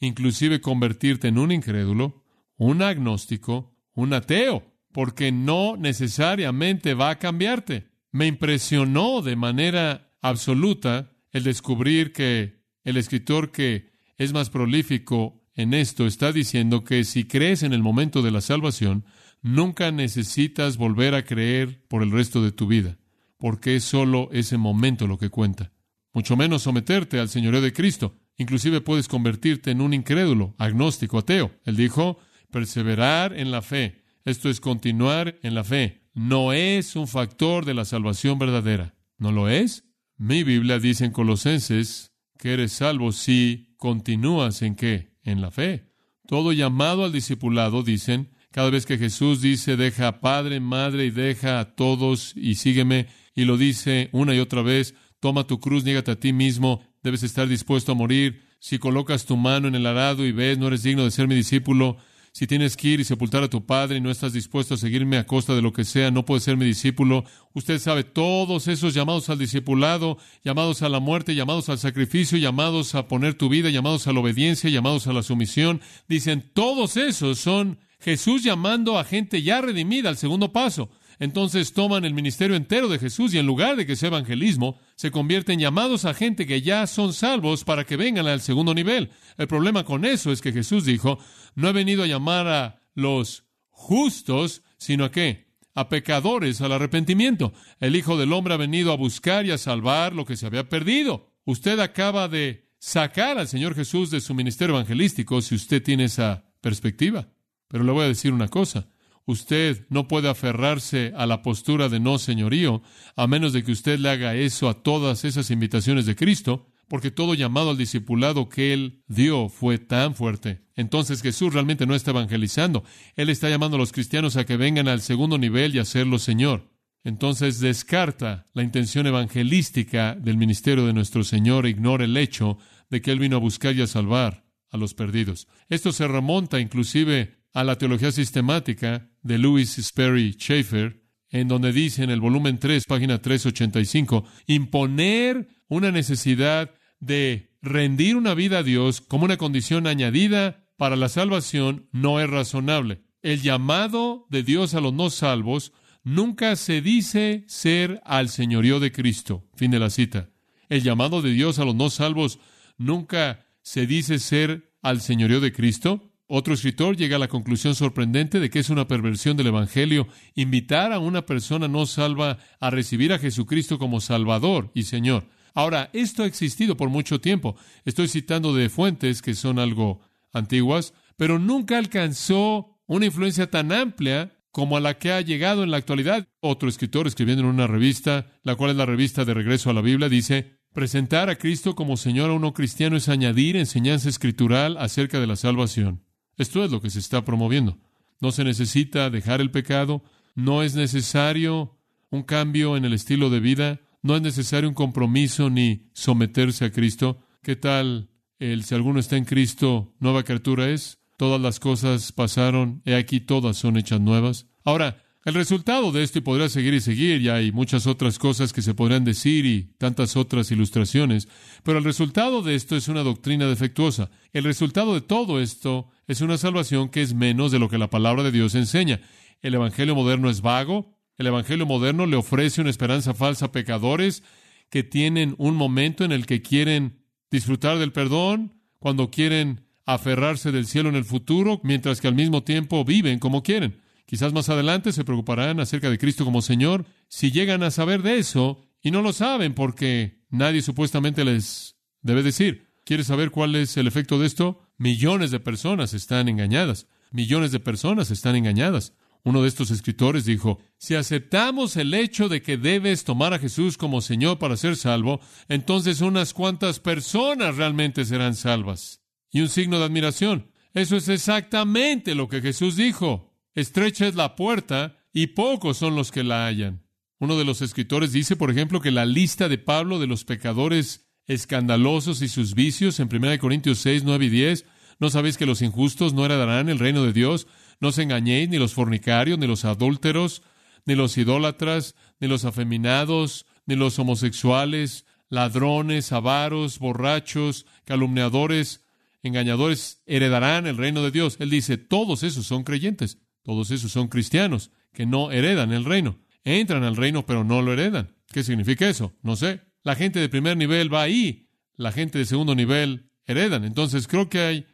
inclusive 0.00 0.60
convertirte 0.60 1.28
en 1.28 1.38
un 1.38 1.50
incrédulo, 1.50 2.24
un 2.56 2.82
agnóstico, 2.82 3.76
un 3.94 4.12
ateo, 4.12 4.64
porque 4.92 5.32
no 5.32 5.76
necesariamente 5.76 6.94
va 6.94 7.10
a 7.10 7.18
cambiarte. 7.18 7.88
Me 8.12 8.26
impresionó 8.26 9.22
de 9.22 9.34
manera 9.34 10.12
absoluta 10.22 11.10
el 11.32 11.42
descubrir 11.42 12.12
que 12.12 12.62
el 12.84 12.96
escritor 12.96 13.50
que 13.50 13.92
es 14.18 14.32
más 14.32 14.50
prolífico 14.50 15.42
en 15.54 15.74
esto 15.74 16.06
está 16.06 16.32
diciendo 16.32 16.84
que 16.84 17.04
si 17.04 17.24
crees 17.24 17.62
en 17.62 17.72
el 17.72 17.82
momento 17.82 18.22
de 18.22 18.30
la 18.30 18.40
salvación, 18.40 19.04
Nunca 19.44 19.92
necesitas 19.92 20.78
volver 20.78 21.14
a 21.14 21.26
creer 21.26 21.84
por 21.86 22.02
el 22.02 22.10
resto 22.10 22.42
de 22.42 22.50
tu 22.50 22.66
vida. 22.66 22.96
porque 23.36 23.76
es 23.76 23.84
solo 23.84 24.30
ese 24.32 24.56
momento 24.56 25.06
lo 25.06 25.18
que 25.18 25.28
cuenta. 25.28 25.70
Mucho 26.14 26.34
menos 26.34 26.62
someterte 26.62 27.20
al 27.20 27.28
señorío 27.28 27.60
de 27.60 27.74
Cristo. 27.74 28.16
Inclusive 28.38 28.80
puedes 28.80 29.06
convertirte 29.06 29.70
en 29.70 29.82
un 29.82 29.92
incrédulo, 29.92 30.54
agnóstico, 30.56 31.18
ateo. 31.18 31.50
Él 31.64 31.76
dijo, 31.76 32.18
perseverar 32.50 33.38
en 33.38 33.50
la 33.50 33.60
fe. 33.60 34.02
Esto 34.24 34.48
es 34.48 34.60
continuar 34.60 35.38
en 35.42 35.54
la 35.54 35.62
fe. 35.62 36.08
No 36.14 36.54
es 36.54 36.96
un 36.96 37.06
factor 37.06 37.66
de 37.66 37.74
la 37.74 37.84
salvación 37.84 38.38
verdadera. 38.38 38.94
¿No 39.18 39.30
lo 39.30 39.50
es? 39.50 39.84
Mi 40.16 40.42
Biblia 40.42 40.78
dice 40.78 41.04
en 41.04 41.12
Colosenses 41.12 42.12
que 42.38 42.54
eres 42.54 42.72
salvo 42.72 43.12
si 43.12 43.74
continúas 43.76 44.62
en 44.62 44.74
qué? 44.74 45.18
En 45.22 45.42
la 45.42 45.50
fe. 45.50 45.92
Todo 46.26 46.52
llamado 46.52 47.04
al 47.04 47.12
discipulado, 47.12 47.82
dicen, 47.82 48.33
cada 48.54 48.70
vez 48.70 48.86
que 48.86 48.98
Jesús 48.98 49.40
dice, 49.40 49.76
deja 49.76 50.20
padre, 50.20 50.60
madre 50.60 51.06
y 51.06 51.10
deja 51.10 51.58
a 51.58 51.74
todos 51.74 52.34
y 52.36 52.54
sígueme, 52.54 53.08
y 53.34 53.46
lo 53.46 53.56
dice 53.56 54.10
una 54.12 54.32
y 54.32 54.38
otra 54.38 54.62
vez, 54.62 54.94
toma 55.18 55.48
tu 55.48 55.58
cruz, 55.58 55.82
niégate 55.82 56.12
a 56.12 56.20
ti 56.20 56.32
mismo, 56.32 56.80
debes 57.02 57.24
estar 57.24 57.48
dispuesto 57.48 57.90
a 57.90 57.94
morir. 57.96 58.44
Si 58.60 58.78
colocas 58.78 59.26
tu 59.26 59.36
mano 59.36 59.66
en 59.66 59.74
el 59.74 59.84
arado 59.84 60.24
y 60.24 60.30
ves, 60.30 60.56
no 60.56 60.68
eres 60.68 60.84
digno 60.84 61.02
de 61.02 61.10
ser 61.10 61.26
mi 61.26 61.34
discípulo, 61.34 61.96
si 62.30 62.46
tienes 62.46 62.76
que 62.76 62.86
ir 62.86 63.00
y 63.00 63.04
sepultar 63.04 63.42
a 63.42 63.50
tu 63.50 63.66
padre 63.66 63.96
y 63.96 64.00
no 64.00 64.08
estás 64.08 64.32
dispuesto 64.32 64.74
a 64.74 64.76
seguirme 64.76 65.16
a 65.16 65.26
costa 65.26 65.56
de 65.56 65.62
lo 65.62 65.72
que 65.72 65.82
sea, 65.82 66.12
no 66.12 66.24
puedes 66.24 66.44
ser 66.44 66.56
mi 66.56 66.64
discípulo. 66.64 67.24
Usted 67.54 67.80
sabe, 67.80 68.04
todos 68.04 68.68
esos 68.68 68.94
llamados 68.94 69.30
al 69.30 69.38
discipulado, 69.38 70.16
llamados 70.44 70.82
a 70.82 70.88
la 70.88 71.00
muerte, 71.00 71.34
llamados 71.34 71.68
al 71.70 71.80
sacrificio, 71.80 72.38
llamados 72.38 72.94
a 72.94 73.08
poner 73.08 73.34
tu 73.34 73.48
vida, 73.48 73.70
llamados 73.70 74.06
a 74.06 74.12
la 74.12 74.20
obediencia, 74.20 74.70
llamados 74.70 75.08
a 75.08 75.12
la 75.12 75.24
sumisión, 75.24 75.80
dicen, 76.08 76.52
todos 76.54 76.96
esos 76.96 77.40
son 77.40 77.78
Jesús 78.04 78.42
llamando 78.42 78.98
a 78.98 79.04
gente 79.04 79.42
ya 79.42 79.62
redimida 79.62 80.10
al 80.10 80.18
segundo 80.18 80.52
paso. 80.52 80.90
Entonces 81.18 81.72
toman 81.72 82.04
el 82.04 82.12
ministerio 82.12 82.54
entero 82.54 82.88
de 82.88 82.98
Jesús 82.98 83.32
y 83.32 83.38
en 83.38 83.46
lugar 83.46 83.76
de 83.76 83.86
que 83.86 83.96
sea 83.96 84.08
evangelismo, 84.08 84.78
se 84.94 85.10
convierten 85.10 85.58
llamados 85.58 86.04
a 86.04 86.12
gente 86.12 86.46
que 86.46 86.60
ya 86.60 86.86
son 86.86 87.14
salvos 87.14 87.64
para 87.64 87.84
que 87.84 87.96
vengan 87.96 88.26
al 88.26 88.42
segundo 88.42 88.74
nivel. 88.74 89.08
El 89.38 89.48
problema 89.48 89.84
con 89.84 90.04
eso 90.04 90.32
es 90.32 90.42
que 90.42 90.52
Jesús 90.52 90.84
dijo, 90.84 91.18
no 91.54 91.70
he 91.70 91.72
venido 91.72 92.02
a 92.02 92.06
llamar 92.06 92.46
a 92.46 92.80
los 92.92 93.46
justos, 93.70 94.62
sino 94.76 95.06
a 95.06 95.10
qué? 95.10 95.54
A 95.74 95.88
pecadores, 95.88 96.60
al 96.60 96.72
arrepentimiento. 96.72 97.54
El 97.80 97.96
Hijo 97.96 98.18
del 98.18 98.34
Hombre 98.34 98.52
ha 98.52 98.58
venido 98.58 98.92
a 98.92 98.98
buscar 98.98 99.46
y 99.46 99.50
a 99.50 99.56
salvar 99.56 100.14
lo 100.14 100.26
que 100.26 100.36
se 100.36 100.44
había 100.44 100.68
perdido. 100.68 101.32
Usted 101.46 101.80
acaba 101.80 102.28
de 102.28 102.68
sacar 102.78 103.38
al 103.38 103.48
Señor 103.48 103.74
Jesús 103.74 104.10
de 104.10 104.20
su 104.20 104.34
ministerio 104.34 104.74
evangelístico 104.74 105.40
si 105.40 105.54
usted 105.54 105.82
tiene 105.82 106.04
esa 106.04 106.52
perspectiva. 106.60 107.33
Pero 107.74 107.82
le 107.82 107.90
voy 107.90 108.04
a 108.04 108.08
decir 108.08 108.32
una 108.32 108.46
cosa. 108.46 108.86
Usted 109.26 109.84
no 109.88 110.06
puede 110.06 110.28
aferrarse 110.28 111.12
a 111.16 111.26
la 111.26 111.42
postura 111.42 111.88
de 111.88 111.98
no 111.98 112.18
señorío 112.18 112.82
a 113.16 113.26
menos 113.26 113.52
de 113.52 113.64
que 113.64 113.72
usted 113.72 113.98
le 113.98 114.10
haga 114.10 114.36
eso 114.36 114.68
a 114.68 114.84
todas 114.84 115.24
esas 115.24 115.50
invitaciones 115.50 116.06
de 116.06 116.14
Cristo, 116.14 116.68
porque 116.86 117.10
todo 117.10 117.34
llamado 117.34 117.70
al 117.70 117.76
discipulado 117.76 118.48
que 118.48 118.72
Él 118.72 119.02
dio 119.08 119.48
fue 119.48 119.78
tan 119.78 120.14
fuerte. 120.14 120.62
Entonces 120.76 121.20
Jesús 121.20 121.52
realmente 121.52 121.84
no 121.84 121.96
está 121.96 122.12
evangelizando. 122.12 122.84
Él 123.16 123.28
está 123.28 123.50
llamando 123.50 123.74
a 123.74 123.80
los 123.80 123.90
cristianos 123.90 124.36
a 124.36 124.46
que 124.46 124.56
vengan 124.56 124.86
al 124.86 125.00
segundo 125.00 125.36
nivel 125.36 125.74
y 125.74 125.80
a 125.80 125.84
serlo 125.84 126.20
Señor. 126.20 126.70
Entonces 127.02 127.58
descarta 127.58 128.46
la 128.54 128.62
intención 128.62 129.08
evangelística 129.08 130.14
del 130.14 130.36
ministerio 130.36 130.86
de 130.86 130.92
nuestro 130.92 131.24
Señor 131.24 131.66
e 131.66 131.70
ignora 131.70 132.04
el 132.04 132.16
hecho 132.16 132.56
de 132.88 133.02
que 133.02 133.10
Él 133.10 133.18
vino 133.18 133.34
a 133.34 133.40
buscar 133.40 133.74
y 133.74 133.82
a 133.82 133.88
salvar 133.88 134.44
a 134.70 134.76
los 134.76 134.94
perdidos. 134.94 135.48
Esto 135.68 135.90
se 135.90 136.06
remonta 136.06 136.60
inclusive 136.60 137.42
a 137.54 137.64
la 137.64 137.78
teología 137.78 138.12
sistemática 138.12 139.08
de 139.22 139.38
Louis 139.38 139.78
Sperry 139.78 140.32
Schaeffer, 140.32 141.02
en 141.30 141.48
donde 141.48 141.72
dice 141.72 142.02
en 142.02 142.10
el 142.10 142.20
volumen 142.20 142.58
3, 142.58 142.84
página 142.84 143.22
385, 143.22 144.24
imponer 144.46 145.48
una 145.68 145.90
necesidad 145.90 146.74
de 147.00 147.56
rendir 147.62 148.16
una 148.16 148.34
vida 148.34 148.58
a 148.58 148.62
Dios 148.62 149.00
como 149.00 149.24
una 149.24 149.36
condición 149.36 149.86
añadida 149.86 150.68
para 150.76 150.96
la 150.96 151.08
salvación 151.08 151.88
no 151.92 152.20
es 152.20 152.28
razonable. 152.28 153.04
El 153.22 153.40
llamado 153.40 154.26
de 154.30 154.42
Dios 154.42 154.74
a 154.74 154.80
los 154.80 154.92
no 154.92 155.08
salvos 155.08 155.72
nunca 156.02 156.56
se 156.56 156.82
dice 156.82 157.44
ser 157.46 158.00
al 158.04 158.28
señorío 158.28 158.80
de 158.80 158.92
Cristo. 158.92 159.48
Fin 159.54 159.70
de 159.70 159.78
la 159.78 159.90
cita. 159.90 160.30
El 160.68 160.82
llamado 160.82 161.22
de 161.22 161.30
Dios 161.30 161.58
a 161.58 161.64
los 161.64 161.74
no 161.74 161.88
salvos 161.88 162.38
nunca 162.76 163.46
se 163.62 163.86
dice 163.86 164.18
ser 164.18 164.72
al 164.82 165.00
señorío 165.00 165.40
de 165.40 165.52
Cristo. 165.52 166.13
Otro 166.36 166.52
escritor 166.52 166.96
llega 166.96 167.14
a 167.14 167.20
la 167.20 167.28
conclusión 167.28 167.76
sorprendente 167.76 168.40
de 168.40 168.50
que 168.50 168.58
es 168.58 168.68
una 168.68 168.88
perversión 168.88 169.36
del 169.36 169.46
Evangelio 169.46 170.08
invitar 170.34 170.92
a 170.92 170.98
una 170.98 171.26
persona 171.26 171.68
no 171.68 171.86
salva 171.86 172.38
a 172.58 172.70
recibir 172.70 173.12
a 173.12 173.20
Jesucristo 173.20 173.78
como 173.78 174.00
Salvador 174.00 174.72
y 174.74 174.82
Señor. 174.82 175.28
Ahora, 175.54 175.90
esto 175.92 176.24
ha 176.24 176.26
existido 176.26 176.76
por 176.76 176.88
mucho 176.88 177.20
tiempo. 177.20 177.54
Estoy 177.84 178.08
citando 178.08 178.52
de 178.52 178.68
fuentes 178.68 179.22
que 179.22 179.34
son 179.34 179.60
algo 179.60 180.00
antiguas, 180.32 180.92
pero 181.16 181.38
nunca 181.38 181.78
alcanzó 181.78 182.80
una 182.86 183.06
influencia 183.06 183.48
tan 183.48 183.70
amplia 183.70 184.36
como 184.50 184.76
a 184.76 184.80
la 184.80 184.98
que 184.98 185.12
ha 185.12 185.20
llegado 185.20 185.62
en 185.62 185.70
la 185.70 185.76
actualidad. 185.76 186.26
Otro 186.40 186.68
escritor 186.68 187.06
escribiendo 187.06 187.44
en 187.44 187.50
una 187.50 187.68
revista, 187.68 188.26
la 188.42 188.56
cual 188.56 188.72
es 188.72 188.76
la 188.76 188.86
revista 188.86 189.24
de 189.24 189.34
Regreso 189.34 189.70
a 189.70 189.72
la 189.72 189.82
Biblia, 189.82 190.08
dice, 190.08 190.58
presentar 190.72 191.30
a 191.30 191.36
Cristo 191.36 191.76
como 191.76 191.96
Señor 191.96 192.30
a 192.30 192.34
uno 192.34 192.52
cristiano 192.54 192.96
es 192.96 193.08
añadir 193.08 193.56
enseñanza 193.56 194.08
escritural 194.08 194.78
acerca 194.78 195.20
de 195.20 195.28
la 195.28 195.36
salvación. 195.36 196.03
Esto 196.36 196.64
es 196.64 196.70
lo 196.70 196.80
que 196.80 196.90
se 196.90 196.98
está 196.98 197.24
promoviendo. 197.24 197.78
No 198.20 198.32
se 198.32 198.44
necesita 198.44 199.10
dejar 199.10 199.40
el 199.40 199.50
pecado, 199.50 200.02
no 200.34 200.62
es 200.62 200.74
necesario 200.74 201.78
un 202.10 202.22
cambio 202.22 202.76
en 202.76 202.84
el 202.84 202.92
estilo 202.92 203.30
de 203.30 203.40
vida, 203.40 203.80
no 204.02 204.16
es 204.16 204.22
necesario 204.22 204.68
un 204.68 204.74
compromiso 204.74 205.50
ni 205.50 205.88
someterse 205.92 206.64
a 206.64 206.70
Cristo. 206.70 207.18
¿Qué 207.42 207.56
tal 207.56 208.10
el 208.38 208.64
si 208.64 208.74
alguno 208.74 209.00
está 209.00 209.16
en 209.16 209.24
Cristo, 209.24 209.94
nueva 209.98 210.22
criatura 210.24 210.68
es? 210.68 210.98
Todas 211.16 211.40
las 211.40 211.60
cosas 211.60 212.12
pasaron, 212.12 212.82
he 212.84 212.96
aquí 212.96 213.20
todas 213.20 213.56
son 213.56 213.76
hechas 213.76 214.00
nuevas. 214.00 214.46
Ahora, 214.64 215.03
el 215.24 215.34
resultado 215.34 215.90
de 215.90 216.02
esto, 216.02 216.18
y 216.18 216.22
podrá 216.22 216.48
seguir 216.48 216.74
y 216.74 216.80
seguir, 216.80 217.22
y 217.22 217.28
hay 217.30 217.50
muchas 217.50 217.86
otras 217.86 218.18
cosas 218.18 218.52
que 218.52 218.60
se 218.60 218.74
podrán 218.74 219.04
decir 219.04 219.46
y 219.46 219.74
tantas 219.78 220.16
otras 220.16 220.50
ilustraciones, 220.50 221.28
pero 221.62 221.78
el 221.78 221.84
resultado 221.84 222.42
de 222.42 222.54
esto 222.54 222.76
es 222.76 222.88
una 222.88 223.02
doctrina 223.02 223.46
defectuosa. 223.46 224.10
El 224.32 224.44
resultado 224.44 224.94
de 224.94 225.00
todo 225.00 225.40
esto 225.40 225.88
es 226.06 226.20
una 226.20 226.36
salvación 226.36 226.90
que 226.90 227.02
es 227.02 227.14
menos 227.14 227.52
de 227.52 227.58
lo 227.58 227.70
que 227.70 227.78
la 227.78 227.90
palabra 227.90 228.22
de 228.22 228.32
Dios 228.32 228.54
enseña. 228.54 229.00
El 229.40 229.54
Evangelio 229.54 229.94
moderno 229.94 230.28
es 230.28 230.42
vago, 230.42 230.94
el 231.16 231.26
Evangelio 231.26 231.64
moderno 231.64 232.06
le 232.06 232.16
ofrece 232.16 232.60
una 232.60 232.70
esperanza 232.70 233.14
falsa 233.14 233.46
a 233.46 233.52
pecadores 233.52 234.22
que 234.68 234.82
tienen 234.82 235.34
un 235.38 235.54
momento 235.54 236.04
en 236.04 236.12
el 236.12 236.26
que 236.26 236.42
quieren 236.42 236.98
disfrutar 237.30 237.78
del 237.78 237.92
perdón, 237.92 238.60
cuando 238.78 239.10
quieren 239.10 239.66
aferrarse 239.86 240.52
del 240.52 240.66
cielo 240.66 240.90
en 240.90 240.96
el 240.96 241.04
futuro, 241.04 241.60
mientras 241.62 242.00
que 242.00 242.08
al 242.08 242.14
mismo 242.14 242.42
tiempo 242.42 242.84
viven 242.84 243.18
como 243.18 243.42
quieren. 243.42 243.80
Quizás 244.06 244.32
más 244.32 244.48
adelante 244.48 244.92
se 244.92 245.04
preocuparán 245.04 245.60
acerca 245.60 245.90
de 245.90 245.98
Cristo 245.98 246.24
como 246.24 246.42
Señor. 246.42 246.84
Si 247.08 247.30
llegan 247.30 247.62
a 247.62 247.70
saber 247.70 248.02
de 248.02 248.18
eso 248.18 248.60
y 248.82 248.90
no 248.90 249.02
lo 249.02 249.12
saben 249.12 249.54
porque 249.54 250.20
nadie 250.30 250.62
supuestamente 250.62 251.24
les 251.24 251.76
debe 252.02 252.22
decir, 252.22 252.68
¿quieres 252.84 253.06
saber 253.06 253.30
cuál 253.30 253.54
es 253.56 253.76
el 253.76 253.86
efecto 253.86 254.18
de 254.18 254.26
esto? 254.26 254.60
Millones 254.76 255.30
de 255.30 255.40
personas 255.40 255.94
están 255.94 256.28
engañadas. 256.28 256.86
Millones 257.10 257.52
de 257.52 257.60
personas 257.60 258.10
están 258.10 258.36
engañadas. 258.36 258.92
Uno 259.22 259.40
de 259.40 259.48
estos 259.48 259.70
escritores 259.70 260.26
dijo, 260.26 260.60
si 260.76 260.96
aceptamos 260.96 261.76
el 261.76 261.94
hecho 261.94 262.28
de 262.28 262.42
que 262.42 262.58
debes 262.58 263.04
tomar 263.04 263.32
a 263.32 263.38
Jesús 263.38 263.78
como 263.78 264.02
Señor 264.02 264.38
para 264.38 264.58
ser 264.58 264.76
salvo, 264.76 265.18
entonces 265.48 266.02
unas 266.02 266.34
cuantas 266.34 266.78
personas 266.78 267.56
realmente 267.56 268.04
serán 268.04 268.34
salvas. 268.34 269.00
Y 269.30 269.40
un 269.40 269.48
signo 269.48 269.78
de 269.78 269.86
admiración. 269.86 270.50
Eso 270.74 270.96
es 270.96 271.08
exactamente 271.08 272.14
lo 272.14 272.28
que 272.28 272.42
Jesús 272.42 272.76
dijo. 272.76 273.33
Estrecha 273.54 274.08
es 274.08 274.16
la 274.16 274.34
puerta 274.34 274.98
y 275.12 275.28
pocos 275.28 275.76
son 275.76 275.94
los 275.94 276.10
que 276.10 276.24
la 276.24 276.46
hallan. 276.46 276.82
Uno 277.20 277.38
de 277.38 277.44
los 277.44 277.62
escritores 277.62 278.12
dice, 278.12 278.34
por 278.34 278.50
ejemplo, 278.50 278.80
que 278.80 278.90
la 278.90 279.06
lista 279.06 279.48
de 279.48 279.58
Pablo 279.58 280.00
de 280.00 280.08
los 280.08 280.24
pecadores 280.24 281.06
escandalosos 281.26 282.20
y 282.20 282.28
sus 282.28 282.54
vicios 282.54 282.98
en 282.98 283.08
1 283.14 283.38
Corintios 283.38 283.78
6, 283.78 284.02
9 284.04 284.24
y 284.24 284.28
10, 284.28 284.64
¿no 284.98 285.08
sabéis 285.08 285.36
que 285.36 285.46
los 285.46 285.62
injustos 285.62 286.14
no 286.14 286.24
heredarán 286.24 286.68
el 286.68 286.80
reino 286.80 287.04
de 287.04 287.12
Dios? 287.12 287.46
No 287.80 287.88
os 287.88 287.98
engañéis, 287.98 288.48
ni 288.48 288.58
los 288.58 288.74
fornicarios, 288.74 289.38
ni 289.38 289.46
los 289.46 289.64
adúlteros, 289.64 290.42
ni 290.84 290.96
los 290.96 291.16
idólatras, 291.16 291.94
ni 292.18 292.26
los 292.26 292.44
afeminados, 292.44 293.46
ni 293.66 293.76
los 293.76 293.98
homosexuales, 294.00 295.06
ladrones, 295.28 296.10
avaros, 296.10 296.80
borrachos, 296.80 297.66
calumniadores, 297.84 298.84
engañadores, 299.22 300.02
heredarán 300.06 300.66
el 300.66 300.76
reino 300.76 301.02
de 301.02 301.12
Dios. 301.12 301.36
Él 301.38 301.50
dice, 301.50 301.78
todos 301.78 302.24
esos 302.24 302.46
son 302.46 302.64
creyentes. 302.64 303.18
Todos 303.44 303.70
esos 303.70 303.92
son 303.92 304.08
cristianos 304.08 304.72
que 304.92 305.06
no 305.06 305.30
heredan 305.30 305.72
el 305.72 305.84
reino. 305.84 306.18
Entran 306.42 306.82
al 306.82 306.96
reino 306.96 307.24
pero 307.24 307.44
no 307.44 307.62
lo 307.62 307.72
heredan. 307.72 308.16
¿Qué 308.32 308.42
significa 308.42 308.88
eso? 308.88 309.14
No 309.22 309.36
sé. 309.36 309.60
La 309.84 309.94
gente 309.94 310.18
de 310.18 310.28
primer 310.28 310.56
nivel 310.56 310.92
va 310.92 311.02
ahí. 311.02 311.48
La 311.76 311.92
gente 311.92 312.18
de 312.18 312.24
segundo 312.24 312.56
nivel 312.56 313.10
heredan. 313.26 313.64
Entonces 313.64 314.08
creo 314.08 314.28
que 314.28 314.40
hay 314.40 314.66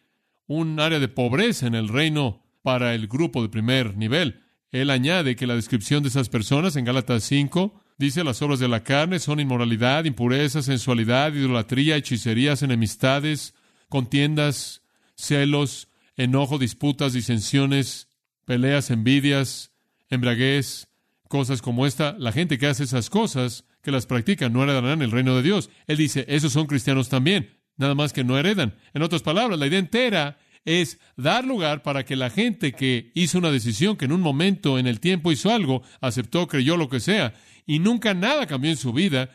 un 0.47 0.81
área 0.81 0.99
de 0.99 1.09
pobreza 1.09 1.67
en 1.67 1.75
el 1.75 1.89
reino 1.89 2.43
para 2.63 2.95
el 2.95 3.07
grupo 3.07 3.43
de 3.43 3.51
primer 3.51 3.97
nivel. 3.97 4.41
Él 4.71 4.89
añade 4.89 5.37
que 5.37 5.47
la 5.47 5.57
descripción 5.57 6.03
de 6.03 6.09
esas 6.09 6.29
personas 6.29 6.77
en 6.77 6.87
Gálatas 6.87 7.25
5, 7.25 7.83
Dice, 8.01 8.25
las 8.25 8.41
obras 8.41 8.59
de 8.59 8.67
la 8.67 8.83
carne 8.83 9.19
son 9.19 9.41
inmoralidad, 9.41 10.07
impureza, 10.07 10.63
sensualidad, 10.63 11.35
idolatría, 11.35 11.97
hechicerías, 11.97 12.63
enemistades, 12.63 13.53
contiendas, 13.91 14.81
celos, 15.17 15.89
enojo, 16.17 16.57
disputas, 16.57 17.13
disensiones, 17.13 18.09
peleas, 18.51 18.91
envidias, 18.91 19.71
embraguez, 20.09 20.89
cosas 21.29 21.63
como 21.63 21.87
esta. 21.87 22.17
La 22.19 22.33
gente 22.33 22.59
que 22.59 22.67
hace 22.67 22.83
esas 22.83 23.09
cosas, 23.09 23.65
que 23.81 23.93
las 23.93 24.07
practica, 24.07 24.49
no 24.49 24.65
heredarán 24.65 25.03
el 25.03 25.13
reino 25.13 25.37
de 25.37 25.45
Dios. 25.45 25.71
Él 25.87 25.99
dice, 25.99 26.25
esos 26.27 26.53
son 26.53 26.67
cristianos 26.67 27.09
también, 27.09 27.51
nada 27.77 27.95
más 27.95 28.13
que 28.13 28.25
no 28.25 28.37
heredan. 28.37 28.75
En 28.93 29.03
otras 29.03 29.23
palabras, 29.23 29.57
la 29.57 29.69
idea 29.69 29.79
entera 29.79 30.37
es 30.65 30.99
dar 31.17 31.45
lugar 31.45 31.85
para 31.85 32.05
que 32.05 32.17
la 32.17 32.29
gente 32.29 32.73
que 32.73 33.13
hizo 33.15 33.39
una 33.39 33.53
decisión, 33.53 33.97
que 33.97 34.07
en 34.07 34.13
un 34.13 34.21
momento 34.21 34.81
en 34.81 34.89
el 34.89 34.99
tiempo 34.99 35.31
hizo 35.31 35.53
algo, 35.53 35.85
aceptó, 36.01 36.49
creyó 36.49 36.77
lo 36.77 36.89
que 36.89 36.99
sea, 36.99 37.35
y 37.67 37.79
nunca 37.79 38.15
nada 38.15 38.49
cambió 38.49 38.73
en 38.73 38.77
su 38.77 38.93
vida, 38.93 39.31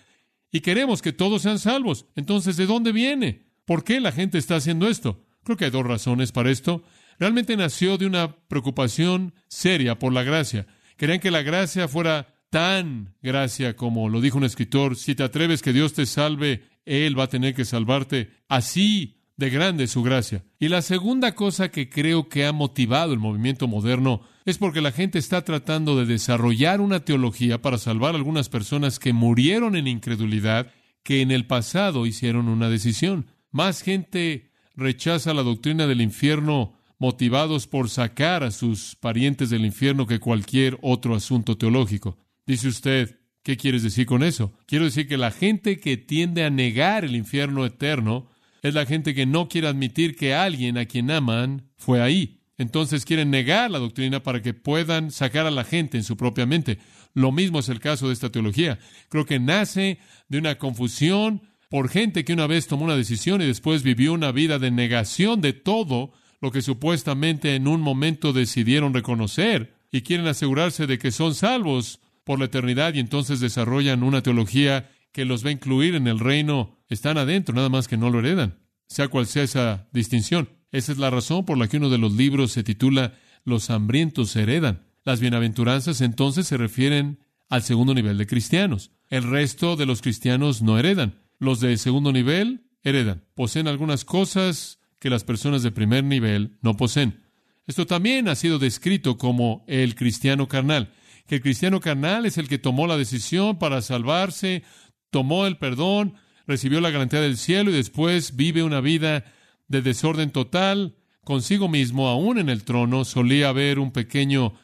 y 0.52 0.60
queremos 0.60 1.02
que 1.02 1.14
todos 1.14 1.44
sean 1.44 1.60
salvos. 1.60 2.06
Entonces, 2.18 2.58
¿de 2.58 2.66
dónde 2.66 2.92
viene? 2.92 3.46
¿Por 3.64 3.86
qué 3.86 4.02
la 4.02 4.12
gente 4.12 4.38
está 4.38 4.58
haciendo 4.58 4.90
esto? 4.90 5.24
Creo 5.46 5.56
que 5.56 5.64
hay 5.64 5.72
dos 5.72 5.86
razones 5.86 6.34
para 6.34 6.52
esto. 6.52 6.84
Realmente 7.20 7.56
nació 7.58 7.98
de 7.98 8.06
una 8.06 8.36
preocupación 8.48 9.34
seria 9.48 9.98
por 9.98 10.14
la 10.14 10.24
gracia. 10.24 10.68
Querían 10.98 11.20
que 11.20 11.32
la 11.32 11.42
gracia 11.42 11.88
fuera 11.88 12.36
tan 12.50 13.16
gracia 13.22 13.76
como 13.76 14.08
lo 14.10 14.22
dijo 14.22 14.38
un 14.38 14.44
escritor, 14.44 14.96
si 14.96 15.16
te 15.16 15.24
atreves 15.24 15.62
que 15.62 15.74
Dios 15.74 15.94
te 15.94 16.06
salve, 16.06 16.64
Él 16.86 17.18
va 17.18 17.24
a 17.24 17.30
tener 17.30 17.54
que 17.54 17.66
salvarte. 17.66 18.32
Así 18.48 19.16
de 19.38 19.50
grande 19.50 19.88
su 19.88 20.02
gracia. 20.04 20.44
Y 20.60 20.70
la 20.70 20.82
segunda 20.82 21.36
cosa 21.36 21.70
que 21.70 21.90
creo 21.90 22.30
que 22.30 22.46
ha 22.46 22.54
motivado 22.54 23.14
el 23.14 23.20
movimiento 23.20 23.68
moderno 23.68 24.22
es 24.46 24.58
porque 24.58 24.82
la 24.82 24.92
gente 24.92 25.20
está 25.20 25.44
tratando 25.44 25.98
de 25.98 26.06
desarrollar 26.06 26.80
una 26.80 27.02
teología 27.04 27.62
para 27.62 27.78
salvar 27.78 28.14
a 28.14 28.18
algunas 28.18 28.50
personas 28.50 29.00
que 29.00 29.14
murieron 29.14 29.76
en 29.76 29.88
incredulidad, 29.88 30.72
que 31.04 31.22
en 31.22 31.32
el 31.32 31.48
pasado 31.48 32.06
hicieron 32.06 32.48
una 32.48 32.70
decisión. 32.70 33.28
Más 33.52 33.82
gente 33.82 34.52
rechaza 34.76 35.34
la 35.34 35.44
doctrina 35.44 35.88
del 35.88 36.02
infierno 36.02 36.78
motivados 37.06 37.68
por 37.68 37.88
sacar 37.88 38.44
a 38.44 38.50
sus 38.50 38.96
parientes 38.96 39.52
del 39.52 39.64
infierno 39.64 40.08
que 40.08 40.20
cualquier 40.20 40.80
otro 40.82 41.14
asunto 41.14 41.56
teológico. 41.56 42.18
Dice 42.48 42.68
usted, 42.68 43.20
¿qué 43.44 43.58
quieres 43.58 43.84
decir 43.84 44.08
con 44.08 44.24
eso? 44.24 44.54
Quiero 44.66 44.86
decir 44.86 45.08
que 45.08 45.16
la 45.16 45.30
gente 45.30 45.80
que 45.80 45.98
tiende 45.98 46.44
a 46.44 46.50
negar 46.50 47.06
el 47.06 47.16
infierno 47.16 47.64
eterno 47.64 48.28
es 48.64 48.74
la 48.74 48.88
gente 48.88 49.14
que 49.14 49.28
no 49.28 49.48
quiere 49.50 49.68
admitir 49.68 50.16
que 50.16 50.34
alguien 50.34 50.80
a 50.80 50.88
quien 50.88 51.12
aman 51.12 51.70
fue 51.78 52.02
ahí. 52.02 52.42
Entonces 52.58 53.06
quieren 53.06 53.30
negar 53.30 53.70
la 53.70 53.78
doctrina 53.78 54.24
para 54.24 54.42
que 54.42 54.56
puedan 54.56 55.12
sacar 55.12 55.46
a 55.46 55.52
la 55.52 55.64
gente 55.64 55.98
en 55.98 56.04
su 56.04 56.18
propia 56.18 56.48
mente. 56.48 56.80
Lo 57.14 57.32
mismo 57.32 57.60
es 57.60 57.70
el 57.70 57.80
caso 57.80 58.08
de 58.08 58.14
esta 58.14 58.32
teología. 58.32 58.80
Creo 59.10 59.28
que 59.28 59.40
nace 59.40 60.00
de 60.28 60.40
una 60.40 60.58
confusión 60.58 61.44
por 61.70 61.88
gente 61.88 62.26
que 62.26 62.34
una 62.34 62.48
vez 62.48 62.66
tomó 62.66 62.86
una 62.86 62.98
decisión 62.98 63.44
y 63.44 63.46
después 63.46 63.84
vivió 63.84 64.12
una 64.12 64.32
vida 64.32 64.58
de 64.58 64.72
negación 64.72 65.40
de 65.42 65.54
todo 65.54 66.14
lo 66.46 66.52
que 66.52 66.62
supuestamente 66.62 67.56
en 67.56 67.68
un 67.68 67.82
momento 67.82 68.32
decidieron 68.32 68.94
reconocer 68.94 69.74
y 69.92 70.02
quieren 70.02 70.28
asegurarse 70.28 70.86
de 70.86 71.00
que 71.00 71.10
son 71.10 71.34
salvos 71.34 72.02
por 72.24 72.38
la 72.38 72.46
eternidad 72.46 72.94
y 72.94 73.00
entonces 73.00 73.40
desarrollan 73.40 74.04
una 74.04 74.22
teología 74.22 74.92
que 75.12 75.26
los 75.26 75.44
va 75.44 75.50
a 75.50 75.54
incluir 75.54 75.96
en 75.96 76.06
el 76.06 76.20
reino 76.20 76.78
están 76.88 77.18
adentro, 77.18 77.56
nada 77.56 77.70
más 77.70 77.88
que 77.88 77.98
no 77.98 78.12
lo 78.12 78.20
heredan, 78.20 78.60
sea 78.88 79.08
cual 79.08 79.26
sea 79.26 79.42
esa 79.42 79.88
distinción. 79.92 80.50
Esa 80.72 80.92
es 80.92 81.00
la 81.00 81.10
razón 81.10 81.46
por 81.46 81.58
la 81.58 81.68
que 81.68 81.78
uno 81.78 81.90
de 81.90 81.98
los 81.98 82.14
libros 82.14 82.52
se 82.52 82.64
titula 82.64 83.16
Los 83.44 83.72
hambrientos 83.72 84.36
heredan. 84.36 84.84
Las 85.04 85.22
bienaventuranzas 85.22 86.00
entonces 86.02 86.46
se 86.46 86.58
refieren 86.58 87.18
al 87.50 87.64
segundo 87.64 87.96
nivel 87.96 88.20
de 88.20 88.28
cristianos. 88.28 88.92
El 89.10 89.24
resto 89.24 89.78
de 89.78 89.88
los 89.88 90.04
cristianos 90.04 90.62
no 90.62 90.78
heredan. 90.78 91.24
Los 91.40 91.60
de 91.60 91.76
segundo 91.78 92.12
nivel 92.12 92.68
heredan. 92.84 93.24
Poseen 93.34 93.68
algunas 93.68 94.06
cosas 94.06 94.78
que 95.06 95.12
las 95.12 95.24
personas 95.24 95.62
de 95.62 95.70
primer 95.70 96.04
nivel 96.04 96.58
no 96.64 96.78
poseen. 96.78 97.22
Esto 97.68 97.86
también 97.86 98.28
ha 98.28 98.34
sido 98.34 98.58
descrito 98.58 99.20
como 99.20 99.64
el 99.68 99.94
cristiano 99.94 100.48
carnal, 100.48 100.94
que 101.28 101.36
el 101.36 101.42
cristiano 101.44 101.80
carnal 101.80 102.26
es 102.26 102.40
el 102.40 102.48
que 102.48 102.58
tomó 102.58 102.88
la 102.88 102.98
decisión 102.98 103.60
para 103.60 103.84
salvarse 103.84 104.64
tomó 105.12 105.46
el 105.46 105.58
perdón, 105.58 106.16
recibió 106.48 106.82
la 106.82 106.90
garantía 106.90 107.22
del 107.22 107.38
cielo 107.38 107.70
y 107.70 107.76
después 107.76 108.36
vive 108.36 108.64
una 108.64 108.82
vida 108.82 109.26
de 109.68 109.84
desorden 109.84 110.32
total 110.32 110.96
consigo 111.24 111.70
mismo, 111.70 112.08
aún 112.08 112.40
en 112.40 112.50
el 112.50 112.64
trono. 112.64 113.06
Solía 113.06 113.50
haber 113.50 113.78
un 113.78 113.92
pequeño 113.92 114.56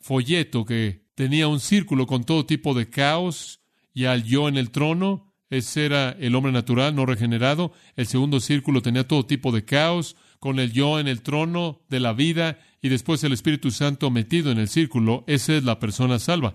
folleto 0.00 0.64
que 0.64 1.04
tenía 1.14 1.48
un 1.48 1.60
círculo 1.60 2.06
con 2.06 2.24
todo 2.24 2.46
tipo 2.46 2.72
de 2.72 2.88
caos 2.88 3.60
y 3.92 4.06
al 4.06 4.24
yo 4.24 4.48
en 4.48 4.56
el 4.56 4.70
trono. 4.70 5.31
Ese 5.52 5.84
era 5.84 6.16
el 6.18 6.34
hombre 6.34 6.50
natural, 6.50 6.94
no 6.94 7.04
regenerado. 7.04 7.74
El 7.94 8.06
segundo 8.06 8.40
círculo 8.40 8.80
tenía 8.80 9.06
todo 9.06 9.26
tipo 9.26 9.52
de 9.52 9.66
caos, 9.66 10.16
con 10.38 10.58
el 10.58 10.72
yo 10.72 10.98
en 10.98 11.08
el 11.08 11.20
trono 11.20 11.82
de 11.90 12.00
la 12.00 12.14
vida 12.14 12.58
y 12.80 12.88
después 12.88 13.22
el 13.22 13.34
Espíritu 13.34 13.70
Santo 13.70 14.10
metido 14.10 14.50
en 14.50 14.56
el 14.56 14.68
círculo. 14.68 15.24
Esa 15.26 15.54
es 15.54 15.64
la 15.64 15.78
persona 15.78 16.18
salva. 16.18 16.54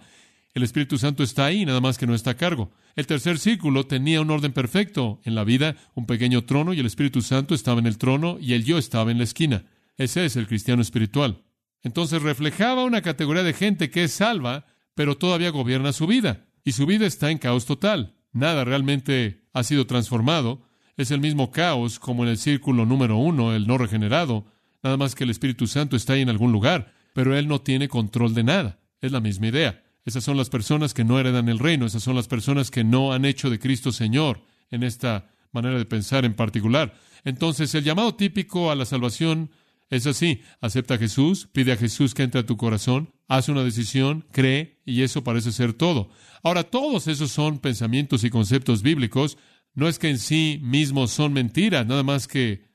El 0.56 0.64
Espíritu 0.64 0.98
Santo 0.98 1.22
está 1.22 1.46
ahí, 1.46 1.64
nada 1.64 1.80
más 1.80 2.00
que 2.00 2.08
no 2.08 2.16
está 2.16 2.32
a 2.32 2.38
cargo. 2.38 2.72
El 2.96 3.06
tercer 3.06 3.38
círculo 3.38 3.86
tenía 3.86 4.20
un 4.20 4.32
orden 4.32 4.52
perfecto 4.52 5.22
en 5.26 5.36
la 5.36 5.44
vida, 5.44 5.76
un 5.94 6.08
pequeño 6.08 6.46
trono 6.46 6.74
y 6.74 6.80
el 6.80 6.88
Espíritu 6.88 7.22
Santo 7.22 7.54
estaba 7.54 7.80
en 7.80 7.86
el 7.86 8.00
trono 8.00 8.40
y 8.42 8.54
el 8.54 8.66
yo 8.66 8.80
estaba 8.80 9.12
en 9.12 9.20
la 9.20 9.26
esquina. 9.26 9.66
Ese 9.98 10.26
es 10.26 10.36
el 10.38 10.48
cristiano 10.48 10.82
espiritual. 10.82 11.44
Entonces 11.84 12.24
reflejaba 12.24 12.84
una 12.84 13.04
categoría 13.04 13.44
de 13.44 13.54
gente 13.54 13.92
que 13.92 14.06
es 14.06 14.14
salva, 14.14 14.66
pero 14.96 15.20
todavía 15.20 15.52
gobierna 15.52 15.94
su 15.94 16.08
vida. 16.08 16.48
Y 16.64 16.72
su 16.72 16.88
vida 16.88 17.06
está 17.06 17.30
en 17.30 17.38
caos 17.38 17.68
total. 17.68 18.17
Nada 18.32 18.64
realmente 18.64 19.44
ha 19.54 19.64
sido 19.64 19.88
transformado. 19.88 20.62
Es 20.96 21.12
el 21.12 21.20
mismo 21.20 21.52
caos 21.52 22.00
como 22.00 22.24
en 22.24 22.30
el 22.30 22.38
círculo 22.38 22.86
número 22.86 23.18
uno, 23.18 23.54
el 23.54 23.68
no 23.68 23.78
regenerado. 23.78 24.46
Nada 24.84 24.98
más 24.98 25.16
que 25.16 25.24
el 25.24 25.30
Espíritu 25.30 25.68
Santo 25.68 25.96
está 25.96 26.14
ahí 26.14 26.22
en 26.22 26.30
algún 26.30 26.52
lugar, 26.52 26.94
pero 27.14 27.36
él 27.36 27.48
no 27.48 27.62
tiene 27.62 27.88
control 27.88 28.34
de 28.34 28.44
nada. 28.44 28.80
Es 29.02 29.12
la 29.12 29.20
misma 29.20 29.48
idea. 29.48 29.84
Esas 30.06 30.24
son 30.24 30.38
las 30.38 30.50
personas 30.50 30.94
que 30.94 31.04
no 31.04 31.20
heredan 31.20 31.50
el 31.50 31.60
reino, 31.60 31.86
esas 31.86 32.02
son 32.02 32.16
las 32.16 32.28
personas 32.28 32.72
que 32.72 32.86
no 32.86 33.12
han 33.12 33.26
hecho 33.26 33.50
de 33.50 33.60
Cristo 33.60 33.92
Señor 33.92 34.42
en 34.72 34.84
esta 34.84 35.30
manera 35.52 35.78
de 35.78 35.86
pensar 35.86 36.24
en 36.24 36.34
particular. 36.34 36.94
Entonces, 37.26 37.76
el 37.76 37.84
llamado 37.84 38.16
típico 38.16 38.72
a 38.72 38.76
la 38.76 38.86
salvación 38.86 39.52
es 39.90 40.08
así, 40.08 40.42
acepta 40.62 40.94
a 40.94 40.98
Jesús, 40.98 41.50
pide 41.52 41.74
a 41.74 41.78
Jesús 41.78 42.14
que 42.14 42.24
entre 42.24 42.42
a 42.42 42.46
tu 42.46 42.56
corazón, 42.56 43.14
hace 43.28 43.52
una 43.52 43.64
decisión, 43.64 44.26
cree, 44.32 44.80
y 44.86 45.02
eso 45.02 45.24
parece 45.24 45.52
ser 45.52 45.74
todo. 45.74 46.10
Ahora, 46.44 46.64
todos 46.64 47.08
esos 47.08 47.32
son 47.32 47.60
pensamientos 47.60 48.24
y 48.24 48.30
conceptos 48.30 48.82
bíblicos, 48.82 49.38
no 49.74 49.88
es 49.88 50.00
que 50.00 50.10
en 50.10 50.18
sí 50.18 50.60
mismos 50.64 51.12
son 51.12 51.34
mentiras, 51.34 51.86
nada 51.86 52.04
más 52.04 52.28
que 52.28 52.66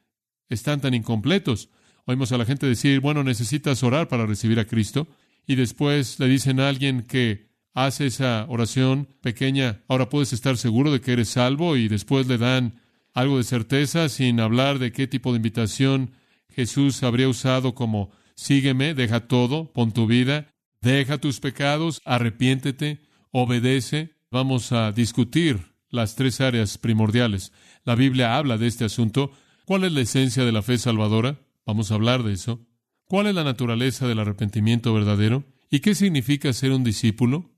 están 0.48 0.80
tan 0.80 0.94
incompletos. 0.94 1.68
Oímos 2.04 2.32
a 2.32 2.38
la 2.38 2.44
gente 2.44 2.66
decir, 2.66 3.00
bueno, 3.00 3.24
necesitas 3.24 3.82
orar 3.82 4.08
para 4.08 4.26
recibir 4.26 4.60
a 4.60 4.66
Cristo 4.66 5.08
y 5.46 5.54
después 5.54 6.18
le 6.20 6.28
dicen 6.28 6.60
a 6.60 6.68
alguien 6.68 7.02
que 7.02 7.48
hace 7.74 8.06
esa 8.06 8.46
oración 8.48 9.08
pequeña, 9.20 9.82
ahora 9.88 10.08
puedes 10.08 10.32
estar 10.32 10.56
seguro 10.56 10.92
de 10.92 11.00
que 11.00 11.12
eres 11.12 11.30
salvo 11.30 11.76
y 11.76 11.88
después 11.88 12.26
le 12.26 12.38
dan 12.38 12.80
algo 13.14 13.38
de 13.38 13.44
certeza 13.44 14.08
sin 14.08 14.40
hablar 14.40 14.78
de 14.78 14.92
qué 14.92 15.06
tipo 15.06 15.32
de 15.32 15.36
invitación 15.36 16.12
Jesús 16.48 17.02
habría 17.02 17.28
usado 17.28 17.74
como 17.74 18.10
sígueme, 18.36 18.94
deja 18.94 19.28
todo, 19.28 19.72
pon 19.72 19.92
tu 19.92 20.06
vida, 20.06 20.54
deja 20.80 21.18
tus 21.18 21.40
pecados, 21.40 22.00
arrepiéntete, 22.04 23.02
obedece. 23.30 24.16
Vamos 24.30 24.72
a 24.72 24.92
discutir 24.92 25.72
las 25.90 26.16
tres 26.16 26.40
áreas 26.40 26.78
primordiales. 26.78 27.52
La 27.84 27.94
Biblia 27.94 28.36
habla 28.36 28.58
de 28.58 28.66
este 28.66 28.84
asunto. 28.84 29.32
¿Cuál 29.64 29.84
es 29.84 29.92
la 29.92 30.00
esencia 30.00 30.44
de 30.44 30.52
la 30.52 30.62
fe 30.62 30.78
salvadora? 30.78 31.40
Vamos 31.66 31.90
a 31.90 31.94
hablar 31.94 32.22
de 32.22 32.32
eso. 32.32 32.66
¿Cuál 33.04 33.26
es 33.26 33.34
la 33.34 33.44
naturaleza 33.44 34.08
del 34.08 34.18
arrepentimiento 34.18 34.94
verdadero? 34.94 35.44
¿Y 35.70 35.80
qué 35.80 35.94
significa 35.94 36.52
ser 36.52 36.72
un 36.72 36.84
discípulo? 36.84 37.50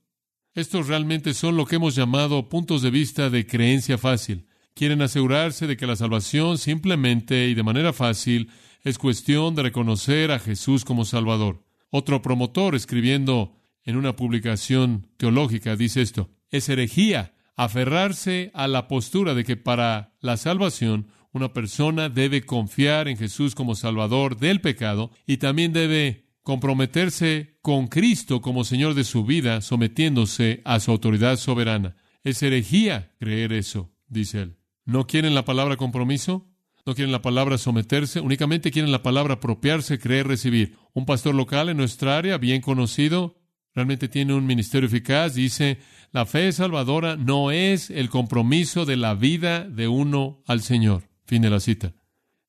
Estos 0.54 0.87
realmente 0.87 1.34
son 1.34 1.56
lo 1.56 1.66
que 1.66 1.76
hemos 1.76 1.94
llamado 1.94 2.48
puntos 2.48 2.82
de 2.82 2.90
vista 2.90 3.30
de 3.30 3.46
creencia 3.46 3.98
fácil. 3.98 4.46
Quieren 4.74 5.02
asegurarse 5.02 5.66
de 5.66 5.76
que 5.76 5.87
la 5.87 5.96
salvación 5.96 6.58
simplemente 6.58 7.48
y 7.48 7.54
de 7.54 7.62
manera 7.62 7.92
fácil 7.92 8.50
es 8.85 8.99
cuestión 8.99 9.55
de 9.55 9.62
reconocer 9.62 10.31
a 10.31 10.38
Jesús 10.38 10.85
como 10.85 11.05
Salvador. 11.05 11.64
Otro 11.90 12.23
promotor 12.23 12.75
escribiendo 12.75 13.57
en 13.83 13.97
una 13.97 14.14
publicación 14.14 15.09
teológica 15.16 15.75
dice 15.75 16.03
esto, 16.03 16.31
es 16.51 16.68
herejía 16.68 17.35
aferrarse 17.57 18.51
a 18.55 18.68
la 18.68 18.87
postura 18.88 19.35
de 19.35 19.44
que 19.44 19.57
para 19.57 20.14
la 20.20 20.37
salvación 20.37 21.09
una 21.33 21.53
persona 21.53 22.09
debe 22.09 22.42
confiar 22.42 23.09
en 23.09 23.16
Jesús 23.16 23.55
como 23.55 23.75
Salvador 23.75 24.37
del 24.37 24.61
pecado 24.61 25.11
y 25.27 25.38
también 25.38 25.73
debe 25.73 26.27
comprometerse 26.42 27.59
con 27.62 27.88
Cristo 27.88 28.40
como 28.40 28.64
Señor 28.64 28.94
de 28.94 29.05
su 29.05 29.25
vida, 29.25 29.62
sometiéndose 29.62 30.61
a 30.64 30.79
su 30.79 30.90
autoridad 30.90 31.37
soberana. 31.37 31.97
Es 32.23 32.42
herejía 32.42 33.12
creer 33.18 33.53
eso, 33.53 33.90
dice 34.09 34.42
él. 34.42 34.59
¿No 34.85 35.07
quieren 35.07 35.35
la 35.35 35.44
palabra 35.44 35.77
compromiso? 35.77 36.54
¿No 36.87 36.94
quieren 36.94 37.12
la 37.12 37.23
palabra 37.23 37.57
someterse? 37.57 38.20
Únicamente 38.20 38.70
quieren 38.70 38.92
la 38.92 39.03
palabra 39.03 39.35
apropiarse, 39.35 39.99
creer, 39.99 40.27
recibir. 40.27 40.77
Un 40.92 41.07
pastor 41.07 41.35
local 41.35 41.70
en 41.70 41.79
nuestra 41.79 42.18
área, 42.18 42.37
bien 42.37 42.61
conocido, 42.61 43.40
realmente 43.75 44.09
tiene 44.09 44.35
un 44.35 44.44
ministerio 44.44 44.87
eficaz. 44.87 45.35
Dice, 45.35 45.79
la 46.12 46.27
fe 46.27 46.53
salvadora 46.53 47.16
no 47.16 47.51
es 47.51 47.88
el 47.88 48.11
compromiso 48.11 48.85
de 48.85 48.99
la 48.99 49.14
vida 49.14 49.64
de 49.64 49.88
uno 49.88 50.42
al 50.47 50.61
Señor. 50.61 51.09
Fin 51.25 51.40
de 51.40 51.51
la 51.51 51.61
cita. 51.61 51.94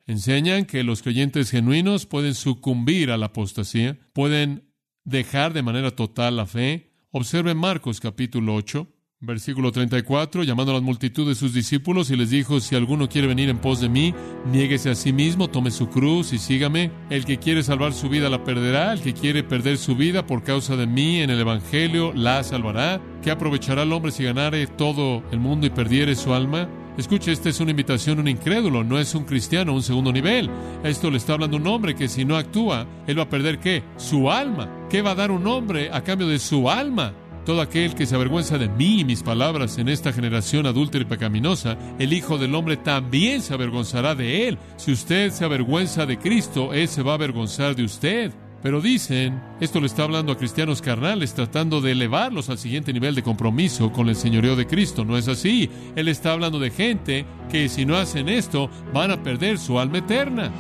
Enseñan 0.06 0.66
que 0.66 0.84
los 0.84 1.02
creyentes 1.02 1.50
genuinos 1.50 2.06
pueden 2.06 2.36
sucumbir 2.36 3.12
a 3.12 3.18
la 3.18 3.28
apostasía, 3.28 3.98
pueden 4.12 4.70
dejar 5.06 5.54
de 5.54 5.64
manera 5.64 5.92
total 5.92 6.36
la 6.36 6.46
fe. 6.46 6.92
Observen 7.10 7.58
Marcos 7.58 8.02
capítulo 8.02 8.54
8, 8.54 8.86
versículo 9.22 9.72
34, 9.72 10.44
llamando 10.44 10.72
a 10.72 10.76
las 10.76 10.84
multitud 10.84 11.28
de 11.28 11.36
sus 11.36 11.54
discípulos 11.54 12.12
y 12.12 12.18
les 12.18 12.30
dijo, 12.30 12.60
si 12.60 12.76
alguno 12.76 13.08
quiere 13.08 13.28
venir 13.28 13.50
en 13.50 13.60
pos 13.60 13.80
de 13.80 13.90
mí, 13.90 14.14
niéguese 14.52 14.90
a 14.90 14.96
sí 14.96 15.14
mismo, 15.14 15.50
tome 15.50 15.72
su 15.72 15.90
cruz 15.90 16.34
y 16.34 16.38
sígame. 16.38 16.92
El 17.10 17.26
que 17.26 17.40
quiere 17.40 17.64
salvar 17.64 17.94
su 17.94 18.10
vida 18.10 18.30
la 18.30 18.44
perderá, 18.44 18.94
el 18.94 19.02
que 19.02 19.14
quiere 19.14 19.44
perder 19.44 19.78
su 19.78 19.96
vida 19.96 20.26
por 20.26 20.44
causa 20.44 20.76
de 20.76 20.86
mí 20.86 21.22
en 21.22 21.30
el 21.30 21.40
Evangelio 21.40 22.12
la 22.14 22.44
salvará. 22.44 23.02
¿Qué 23.24 23.32
aprovechará 23.32 23.84
el 23.84 23.94
hombre 23.94 24.12
si 24.12 24.24
ganare 24.24 24.68
todo 24.68 25.24
el 25.32 25.40
mundo 25.40 25.66
y 25.66 25.70
perdiere 25.70 26.16
su 26.16 26.34
alma? 26.34 26.70
Escuche, 26.98 27.32
esta 27.32 27.50
es 27.50 27.60
una 27.60 27.72
invitación 27.72 28.20
a 28.20 28.22
un 28.22 28.28
incrédulo, 28.30 28.84
no 28.84 29.00
es 29.00 29.16
un 29.16 29.26
cristiano, 29.26 29.74
un 29.74 29.84
segundo 29.84 30.14
nivel. 30.14 30.50
Esto 30.84 31.12
le 31.12 31.18
está 31.18 31.34
hablando 31.34 31.58
un 31.58 31.68
hombre 31.68 31.96
que 31.96 32.08
si 32.08 32.24
no 32.24 32.38
actúa, 32.38 32.88
él 33.08 33.20
va 33.20 33.24
a 33.24 33.30
perder 33.30 33.60
qué? 33.60 33.84
Su 33.98 34.32
alma. 34.32 34.88
¿Qué 34.90 35.02
va 35.02 35.12
a 35.12 35.16
dar 35.16 35.32
un 35.32 35.46
hombre 35.48 35.90
a 35.92 36.02
cambio 36.02 36.28
de 36.28 36.40
su 36.40 36.70
alma? 36.70 37.14
Todo 37.46 37.62
aquel 37.62 37.94
que 37.94 38.08
se 38.08 38.16
avergüenza 38.16 38.58
de 38.58 38.68
mí 38.68 39.02
y 39.02 39.06
mis 39.06 39.22
palabras 39.22 39.78
en 39.78 39.88
esta 39.88 40.12
generación 40.12 40.66
adúltera 40.66 41.04
y 41.04 41.08
pecaminosa, 41.08 41.78
el 42.00 42.12
Hijo 42.12 42.40
del 42.40 42.56
Hombre 42.56 42.76
también 42.76 43.44
se 43.44 43.54
avergonzará 43.54 44.16
de 44.16 44.48
él. 44.48 44.58
Si 44.78 44.92
usted 44.92 45.32
se 45.32 45.46
avergüenza 45.46 46.08
de 46.08 46.18
Cristo, 46.18 46.74
Él 46.74 46.88
se 46.88 47.04
va 47.04 47.12
a 47.12 47.16
avergonzar 47.16 47.76
de 47.76 47.84
usted. 47.84 48.32
Pero 48.64 48.82
dicen, 48.82 49.40
esto 49.60 49.80
le 49.80 49.86
está 49.86 50.06
hablando 50.06 50.32
a 50.32 50.38
cristianos 50.40 50.82
carnales, 50.82 51.36
tratando 51.36 51.82
de 51.82 51.92
elevarlos 51.92 52.50
al 52.50 52.58
siguiente 52.58 52.92
nivel 52.94 53.14
de 53.14 53.22
compromiso 53.22 53.92
con 53.92 54.10
el 54.10 54.16
señorío 54.16 54.56
de 54.56 54.66
Cristo. 54.66 55.06
No 55.06 55.16
es 55.16 55.28
así. 55.28 55.70
Él 55.96 56.08
está 56.08 56.32
hablando 56.32 56.58
de 56.58 56.72
gente 56.72 57.28
que 57.52 57.70
si 57.70 57.86
no 57.86 57.96
hacen 57.96 58.28
esto, 58.28 58.72
van 58.92 59.12
a 59.12 59.22
perder 59.22 59.60
su 59.60 59.78
alma 59.80 60.00
eterna. 60.00 60.52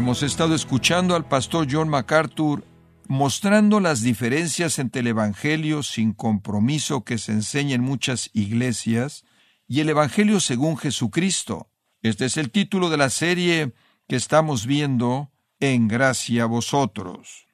Hemos 0.00 0.22
estado 0.22 0.54
escuchando 0.54 1.14
al 1.14 1.28
pastor 1.28 1.68
John 1.70 1.90
MacArthur 1.90 2.64
mostrando 3.06 3.80
las 3.80 4.00
diferencias 4.00 4.78
entre 4.78 5.02
el 5.02 5.08
Evangelio 5.08 5.82
sin 5.82 6.14
compromiso 6.14 7.04
que 7.04 7.18
se 7.18 7.32
enseña 7.32 7.74
en 7.74 7.82
muchas 7.82 8.30
iglesias 8.32 9.26
y 9.68 9.80
el 9.80 9.90
Evangelio 9.90 10.40
según 10.40 10.78
Jesucristo. 10.78 11.68
Este 12.00 12.24
es 12.24 12.38
el 12.38 12.50
título 12.50 12.88
de 12.88 12.96
la 12.96 13.10
serie 13.10 13.74
que 14.08 14.16
estamos 14.16 14.64
viendo 14.64 15.32
en 15.60 15.86
gracia 15.86 16.44
a 16.44 16.46
vosotros. 16.46 17.46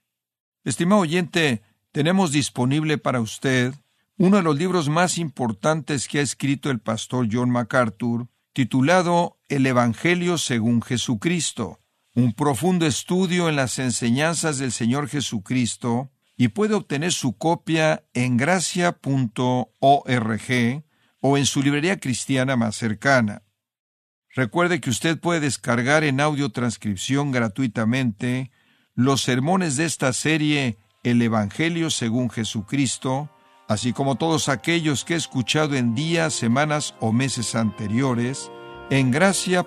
Estimado 0.63 1.01
oyente, 1.01 1.63
tenemos 1.91 2.31
disponible 2.31 2.97
para 2.97 3.21
usted 3.21 3.75
uno 4.19 4.37
de 4.37 4.45
los 4.45 4.57
libros 4.57 4.89
más 4.89 5.19
importantes 5.19 6.07
que 6.07 6.21
ha 6.21 6.23
escrito 6.23 6.71
el 6.71 6.79
pastor 6.79 7.27
John 7.29 7.51
MacArthur, 7.51 8.29
titulado 8.53 9.37
El 9.49 9.67
Evangelio 9.67 10.39
según 10.39 10.81
Jesucristo, 10.81 11.81
un 12.17 12.33
profundo 12.33 12.87
estudio 12.87 13.49
en 13.49 13.55
las 13.57 13.79
enseñanzas 13.79 14.59
del 14.59 14.73
Señor 14.73 15.09
Jesucristo, 15.09 16.11
y 16.37 16.49
puede 16.49 16.75
obtener 16.75 17.13
su 17.13 17.37
copia 17.37 18.05
en 18.13 18.37
gracia.org 18.37 18.99
o 21.21 21.39
en 21.39 21.47
su 21.47 21.63
librería 21.63 21.99
cristiana 21.99 22.57
más 22.57 22.77
cercana. 22.77 23.43
Recuerde 24.35 24.81
que 24.81 24.91
usted 24.91 25.19
puede 25.19 25.41
descargar 25.41 26.05
en 26.05 26.21
audio 26.21 26.51
transcripción 26.51 27.33
gratuitamente 27.33 28.51
los 28.95 29.23
sermones 29.23 29.77
de 29.77 29.87
esta 29.87 30.13
serie 30.13 30.77
El 31.05 31.23
Evangelio 31.23 31.91
según 31.91 32.29
Jesucristo, 32.31 33.31
así 33.69 33.93
como 33.93 34.17
todos 34.17 34.49
aquellos 34.49 35.05
que 35.05 35.15
he 35.15 35.17
escuchado 35.17 35.75
en 35.75 35.95
días, 35.95 36.35
semanas 36.35 36.95
o 37.01 37.13
meses 37.13 37.55
anteriores 37.55 38.51
en 38.91 39.11
gracia.org. 39.11 39.67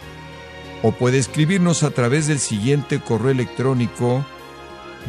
O 0.83 0.91
puede 0.91 1.17
escribirnos 1.17 1.83
a 1.83 1.91
través 1.91 2.27
del 2.27 2.39
siguiente 2.39 2.99
correo 2.99 3.31
electrónico 3.31 4.25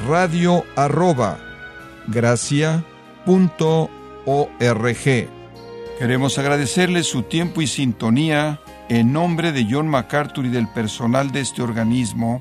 radio 0.08 0.64
arroba 0.76 1.38
gracia.org. 2.08 2.82
Queremos 5.98 6.38
agradecerle 6.38 7.02
su 7.04 7.22
tiempo 7.22 7.62
y 7.62 7.66
sintonía 7.66 8.60
en 8.88 9.12
nombre 9.12 9.52
de 9.52 9.66
John 9.70 9.88
MacArthur 9.88 10.46
y 10.46 10.50
del 10.50 10.68
personal 10.68 11.30
de 11.30 11.40
este 11.40 11.62
organismo, 11.62 12.40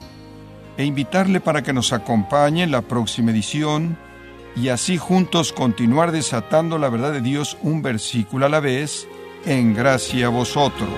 e 0.78 0.84
invitarle 0.84 1.40
para 1.40 1.62
que 1.62 1.74
nos 1.74 1.94
acompañe 1.94 2.64
en 2.64 2.72
la 2.72 2.82
próxima 2.82 3.32
edición 3.32 3.98
y 4.56 4.70
así 4.70 4.98
juntos 4.98 5.54
continuar 5.54 6.12
desatando 6.12 6.78
la 6.78 6.90
verdad 6.90 7.14
de 7.14 7.22
Dios 7.22 7.58
un 7.62 7.82
versículo 7.82 8.48
a 8.48 8.50
la 8.50 8.60
vez, 8.60 9.08
en 9.46 9.74
gracia 9.74 10.28
a 10.28 10.30
vosotros. 10.30 10.90